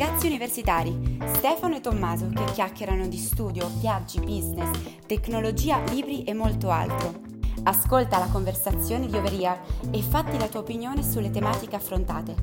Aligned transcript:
ragazzi 0.00 0.28
universitari, 0.28 1.18
Stefano 1.34 1.76
e 1.76 1.82
Tommaso, 1.82 2.30
che 2.34 2.44
chiacchierano 2.54 3.06
di 3.06 3.18
studio, 3.18 3.70
viaggi, 3.80 4.18
business, 4.18 4.70
tecnologia, 5.06 5.78
libri 5.90 6.24
e 6.24 6.32
molto 6.32 6.70
altro. 6.70 7.20
Ascolta 7.64 8.18
la 8.18 8.28
conversazione 8.32 9.06
di 9.08 9.14
Overear 9.14 9.60
e 9.90 10.00
fatti 10.00 10.38
la 10.38 10.48
tua 10.48 10.60
opinione 10.60 11.02
sulle 11.02 11.30
tematiche 11.30 11.76
affrontate. 11.76 12.34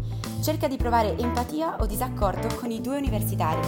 Cerca 0.43 0.67
di 0.67 0.77
provare 0.77 1.17
empatia 1.17 1.77
o 1.79 1.87
disaccordo 1.87 2.47
con 2.57 2.69
i 2.69 2.79
due 2.79 2.97
universitari. 2.97 3.67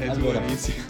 Allora, 0.00 0.42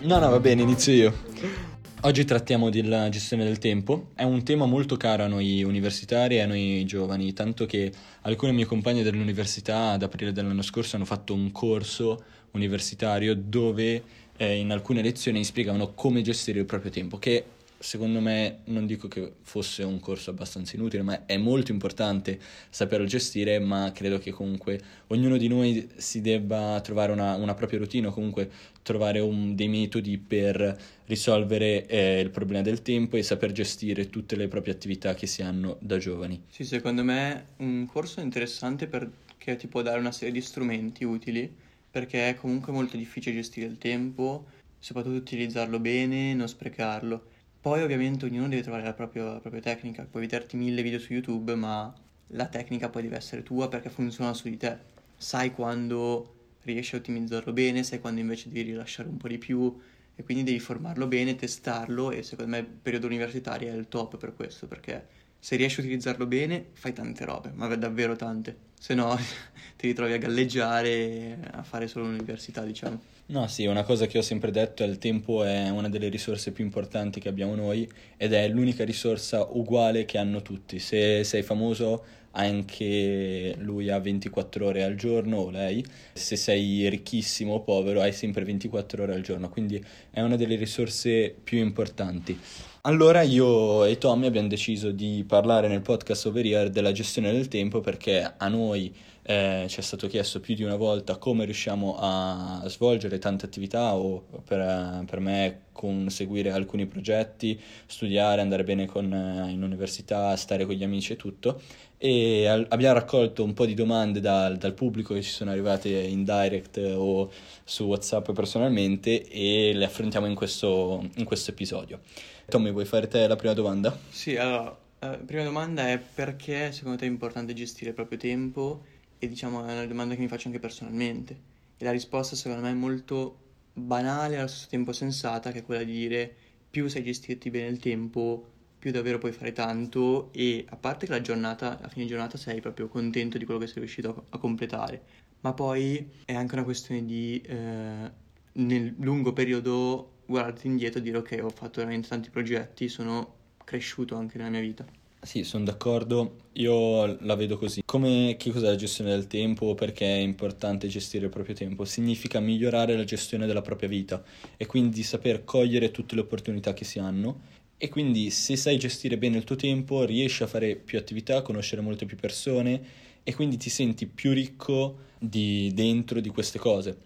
no, 0.04 0.18
no, 0.18 0.30
va 0.30 0.40
bene, 0.40 0.62
inizio 0.62 0.92
io. 0.94 1.69
Oggi 2.02 2.24
trattiamo 2.24 2.70
della 2.70 3.10
gestione 3.10 3.44
del 3.44 3.58
tempo, 3.58 4.12
è 4.14 4.22
un 4.22 4.42
tema 4.42 4.64
molto 4.64 4.96
caro 4.96 5.24
a 5.24 5.26
noi 5.26 5.62
universitari 5.62 6.36
e 6.36 6.40
a 6.40 6.46
noi 6.46 6.82
giovani, 6.86 7.34
tanto 7.34 7.66
che 7.66 7.92
alcuni 8.22 8.54
miei 8.54 8.64
compagni 8.64 9.02
dell'università 9.02 9.90
ad 9.90 10.02
aprile 10.02 10.32
dell'anno 10.32 10.62
scorso 10.62 10.96
hanno 10.96 11.04
fatto 11.04 11.34
un 11.34 11.52
corso 11.52 12.24
universitario 12.52 13.34
dove 13.34 14.02
eh, 14.38 14.56
in 14.56 14.70
alcune 14.70 15.02
lezioni 15.02 15.44
spiegavano 15.44 15.92
come 15.92 16.22
gestire 16.22 16.60
il 16.60 16.64
proprio 16.64 16.90
tempo, 16.90 17.18
che 17.18 17.44
secondo 17.82 18.20
me 18.20 18.58
non 18.64 18.84
dico 18.84 19.08
che 19.08 19.36
fosse 19.40 19.82
un 19.82 20.00
corso 20.00 20.30
abbastanza 20.30 20.76
inutile, 20.76 21.02
ma 21.02 21.24
è 21.24 21.38
molto 21.38 21.72
importante 21.72 22.38
saperlo 22.68 23.06
gestire, 23.06 23.58
ma 23.58 23.90
credo 23.94 24.18
che 24.18 24.32
comunque 24.32 24.78
ognuno 25.08 25.38
di 25.38 25.48
noi 25.48 25.88
si 25.96 26.20
debba 26.20 26.78
trovare 26.82 27.10
una, 27.10 27.36
una 27.36 27.54
propria 27.54 27.78
routine 27.78 28.08
o 28.08 28.12
comunque 28.12 28.50
trovare 28.82 29.20
un, 29.20 29.54
dei 29.54 29.68
metodi 29.68 30.18
per 30.18 30.78
risolvere 31.06 31.86
eh, 31.86 32.20
il 32.20 32.28
problema 32.28 32.62
del 32.62 32.82
tempo 32.82 33.16
e 33.16 33.22
saper 33.22 33.50
gestire 33.52 34.10
tutte 34.10 34.36
le 34.36 34.46
proprie 34.46 34.74
attività 34.74 35.14
che 35.14 35.26
si 35.26 35.40
hanno 35.40 35.78
da 35.80 35.96
giovani. 35.96 36.42
Sì, 36.50 36.64
secondo 36.64 37.02
me 37.02 37.46
un 37.56 37.86
corso 37.86 38.20
interessante 38.20 38.88
perché 38.88 39.56
ti 39.56 39.68
può 39.68 39.80
dare 39.80 39.98
una 39.98 40.12
serie 40.12 40.34
di 40.34 40.42
strumenti 40.42 41.04
utili, 41.04 41.50
perché 41.90 42.28
è 42.28 42.34
comunque 42.34 42.72
molto 42.72 42.98
difficile 42.98 43.36
gestire 43.36 43.66
il 43.66 43.78
tempo, 43.78 44.44
soprattutto 44.78 45.16
utilizzarlo 45.16 45.78
bene, 45.78 46.34
non 46.34 46.46
sprecarlo 46.46 47.38
poi 47.60 47.82
ovviamente 47.82 48.24
ognuno 48.24 48.48
deve 48.48 48.62
trovare 48.62 48.84
la 48.84 48.94
propria, 48.94 49.24
la 49.24 49.40
propria 49.40 49.60
tecnica, 49.60 50.06
puoi 50.10 50.22
vederti 50.22 50.56
mille 50.56 50.82
video 50.82 50.98
su 50.98 51.12
YouTube, 51.12 51.54
ma 51.54 51.92
la 52.28 52.46
tecnica 52.46 52.88
poi 52.88 53.02
deve 53.02 53.16
essere 53.16 53.42
tua 53.42 53.68
perché 53.68 53.90
funziona 53.90 54.32
su 54.32 54.48
di 54.48 54.56
te. 54.56 54.78
Sai 55.16 55.52
quando 55.52 56.36
riesci 56.62 56.94
a 56.94 56.98
ottimizzarlo 56.98 57.52
bene, 57.52 57.82
sai 57.82 58.00
quando 58.00 58.20
invece 58.20 58.48
devi 58.48 58.70
rilasciare 58.70 59.08
un 59.08 59.18
po' 59.18 59.28
di 59.28 59.38
più 59.38 59.78
e 60.14 60.22
quindi 60.22 60.42
devi 60.44 60.58
formarlo 60.58 61.06
bene, 61.06 61.36
testarlo 61.36 62.10
e 62.10 62.22
secondo 62.22 62.52
me 62.52 62.58
il 62.58 62.66
periodo 62.66 63.06
universitario 63.06 63.70
è 63.72 63.76
il 63.76 63.88
top 63.88 64.16
per 64.16 64.34
questo 64.34 64.66
perché 64.66 65.06
se 65.40 65.56
riesci 65.56 65.80
a 65.80 65.82
utilizzarlo 65.82 66.26
bene 66.26 66.66
fai 66.74 66.92
tante 66.92 67.24
robe, 67.24 67.50
ma 67.54 67.74
davvero 67.74 68.14
tante, 68.14 68.56
se 68.78 68.94
no 68.94 69.16
ti 69.76 69.86
ritrovi 69.86 70.12
a 70.12 70.18
galleggiare, 70.18 71.38
a 71.50 71.62
fare 71.62 71.88
solo 71.88 72.04
l'università 72.04 72.62
diciamo. 72.62 73.00
No, 73.30 73.46
sì, 73.46 73.64
una 73.66 73.84
cosa 73.84 74.06
che 74.06 74.18
ho 74.18 74.22
sempre 74.22 74.50
detto 74.50 74.82
è 74.82 74.86
il 74.86 74.98
tempo 74.98 75.44
è 75.44 75.70
una 75.70 75.88
delle 75.88 76.08
risorse 76.08 76.50
più 76.50 76.64
importanti 76.64 77.20
che 77.20 77.28
abbiamo 77.28 77.54
noi 77.54 77.88
ed 78.16 78.32
è 78.32 78.48
l'unica 78.48 78.84
risorsa 78.84 79.46
uguale 79.52 80.04
che 80.04 80.18
hanno 80.18 80.42
tutti. 80.42 80.80
Se 80.80 81.22
sei 81.22 81.42
famoso 81.42 82.04
anche 82.32 83.54
lui 83.58 83.90
ha 83.90 83.98
24 83.98 84.66
ore 84.66 84.84
al 84.84 84.94
giorno 84.94 85.38
o 85.38 85.50
lei, 85.50 85.84
se 86.12 86.36
sei 86.36 86.88
ricchissimo 86.88 87.54
o 87.54 87.60
povero 87.60 88.00
hai 88.00 88.12
sempre 88.12 88.44
24 88.44 89.02
ore 89.02 89.14
al 89.14 89.22
giorno, 89.22 89.48
quindi 89.48 89.82
è 90.10 90.20
una 90.20 90.36
delle 90.36 90.56
risorse 90.56 91.34
più 91.42 91.58
importanti. 91.58 92.38
Allora 92.82 93.20
io 93.20 93.84
e 93.84 93.98
Tommy 93.98 94.26
abbiamo 94.26 94.48
deciso 94.48 94.90
di 94.90 95.22
parlare 95.26 95.68
nel 95.68 95.82
podcast 95.82 96.26
Over 96.26 96.46
Here 96.46 96.70
della 96.70 96.92
gestione 96.92 97.30
del 97.30 97.48
tempo 97.48 97.80
perché 97.80 98.34
a 98.36 98.48
noi 98.48 98.94
eh, 99.30 99.66
ci 99.68 99.78
è 99.78 99.82
stato 99.82 100.08
chiesto 100.08 100.40
più 100.40 100.56
di 100.56 100.64
una 100.64 100.74
volta 100.74 101.16
come 101.16 101.44
riusciamo 101.44 101.96
a 102.00 102.64
svolgere 102.66 103.18
tante 103.18 103.46
attività 103.46 103.94
o 103.94 104.24
per, 104.44 105.04
per 105.06 105.20
me 105.20 105.60
conseguire 105.70 106.50
alcuni 106.50 106.86
progetti, 106.86 107.58
studiare, 107.86 108.40
andare 108.40 108.64
bene 108.64 108.86
con, 108.86 109.12
eh, 109.12 109.52
in 109.52 109.62
università, 109.62 110.34
stare 110.34 110.66
con 110.66 110.74
gli 110.74 110.82
amici 110.82 111.12
e 111.12 111.16
tutto 111.16 111.60
e 111.96 112.48
al, 112.48 112.66
abbiamo 112.70 112.94
raccolto 112.94 113.44
un 113.44 113.54
po' 113.54 113.66
di 113.66 113.74
domande 113.74 114.18
dal, 114.18 114.56
dal 114.56 114.74
pubblico 114.74 115.14
che 115.14 115.22
ci 115.22 115.30
sono 115.30 115.52
arrivate 115.52 115.90
in 115.90 116.24
direct 116.24 116.78
o 116.78 117.30
su 117.62 117.84
Whatsapp 117.84 118.32
personalmente 118.32 119.28
e 119.28 119.72
le 119.72 119.84
affrontiamo 119.84 120.26
in 120.26 120.34
questo, 120.34 121.08
in 121.16 121.24
questo 121.24 121.52
episodio. 121.52 122.00
Tommy, 122.48 122.72
vuoi 122.72 122.84
fare 122.84 123.06
te 123.06 123.28
la 123.28 123.36
prima 123.36 123.54
domanda? 123.54 123.96
Sì, 124.08 124.36
allora, 124.36 124.76
la 124.98 125.20
prima 125.24 125.44
domanda 125.44 125.88
è 125.88 125.98
perché 125.98 126.72
secondo 126.72 126.98
te 126.98 127.04
è 127.04 127.08
importante 127.08 127.52
gestire 127.52 127.90
il 127.90 127.94
proprio 127.94 128.18
tempo 128.18 128.98
e 129.20 129.28
diciamo 129.28 129.64
è 129.64 129.72
una 129.72 129.86
domanda 129.86 130.14
che 130.14 130.20
mi 130.20 130.28
faccio 130.28 130.48
anche 130.48 130.58
personalmente 130.58 131.38
e 131.76 131.84
la 131.84 131.92
risposta 131.92 132.34
secondo 132.34 132.62
me 132.64 132.70
è 132.70 132.74
molto 132.74 133.38
banale 133.74 134.34
e 134.34 134.38
allo 134.38 134.48
stesso 134.48 134.68
tempo 134.68 134.92
sensata 134.92 135.52
che 135.52 135.60
è 135.60 135.62
quella 135.62 135.84
di 135.84 135.92
dire 135.92 136.34
più 136.68 136.88
sai 136.88 137.04
gestirti 137.04 137.50
bene 137.50 137.68
il 137.68 137.78
tempo 137.78 138.48
più 138.78 138.90
davvero 138.90 139.18
puoi 139.18 139.32
fare 139.32 139.52
tanto 139.52 140.32
e 140.32 140.64
a 140.68 140.76
parte 140.76 141.04
che 141.04 141.12
la 141.12 141.20
giornata, 141.20 141.78
a 141.80 141.88
fine 141.88 142.06
giornata 142.06 142.38
sei 142.38 142.60
proprio 142.60 142.88
contento 142.88 143.36
di 143.36 143.44
quello 143.44 143.60
che 143.60 143.66
sei 143.66 143.80
riuscito 143.80 144.24
a, 144.30 144.38
completare 144.38 145.02
ma 145.40 145.52
poi 145.52 146.22
è 146.24 146.34
anche 146.34 146.54
una 146.54 146.64
questione 146.64 147.04
di 147.04 147.40
eh, 147.42 148.10
nel 148.52 148.94
lungo 148.98 149.32
periodo 149.32 150.18
guardarti 150.26 150.66
indietro 150.66 151.00
e 151.00 151.02
dire 151.02 151.18
ok 151.18 151.40
ho 151.42 151.50
fatto 151.50 151.80
veramente 151.80 152.08
tanti 152.08 152.30
progetti, 152.30 152.88
sono 152.88 153.36
cresciuto 153.64 154.16
anche 154.16 154.38
nella 154.38 154.50
mia 154.50 154.60
vita. 154.60 154.84
Sì, 155.22 155.44
sono 155.44 155.64
d'accordo, 155.64 156.46
io 156.54 157.04
la 157.22 157.34
vedo 157.34 157.58
così. 157.58 157.82
Come 157.84 158.36
che 158.38 158.50
cos'è 158.50 158.66
la 158.68 158.74
gestione 158.74 159.10
del 159.10 159.26
tempo? 159.26 159.74
Perché 159.74 160.06
è 160.06 160.18
importante 160.18 160.88
gestire 160.88 161.24
il 161.26 161.30
proprio 161.30 161.54
tempo? 161.54 161.84
Significa 161.84 162.40
migliorare 162.40 162.96
la 162.96 163.04
gestione 163.04 163.46
della 163.46 163.60
propria 163.60 163.88
vita 163.88 164.22
e 164.56 164.64
quindi 164.64 165.02
saper 165.02 165.44
cogliere 165.44 165.90
tutte 165.90 166.14
le 166.14 166.22
opportunità 166.22 166.72
che 166.72 166.84
si 166.84 166.98
hanno 166.98 167.42
e 167.76 167.88
quindi 167.90 168.30
se 168.30 168.56
sai 168.56 168.78
gestire 168.78 169.18
bene 169.18 169.36
il 169.36 169.44
tuo 169.44 169.56
tempo 169.56 170.04
riesci 170.04 170.42
a 170.42 170.46
fare 170.46 170.74
più 170.76 170.98
attività, 170.98 171.42
conoscere 171.42 171.82
molte 171.82 172.06
più 172.06 172.16
persone 172.16 172.80
e 173.22 173.34
quindi 173.34 173.58
ti 173.58 173.68
senti 173.68 174.06
più 174.06 174.32
ricco 174.32 175.00
di 175.18 175.70
dentro 175.74 176.20
di 176.20 176.30
queste 176.30 176.58
cose 176.58 176.96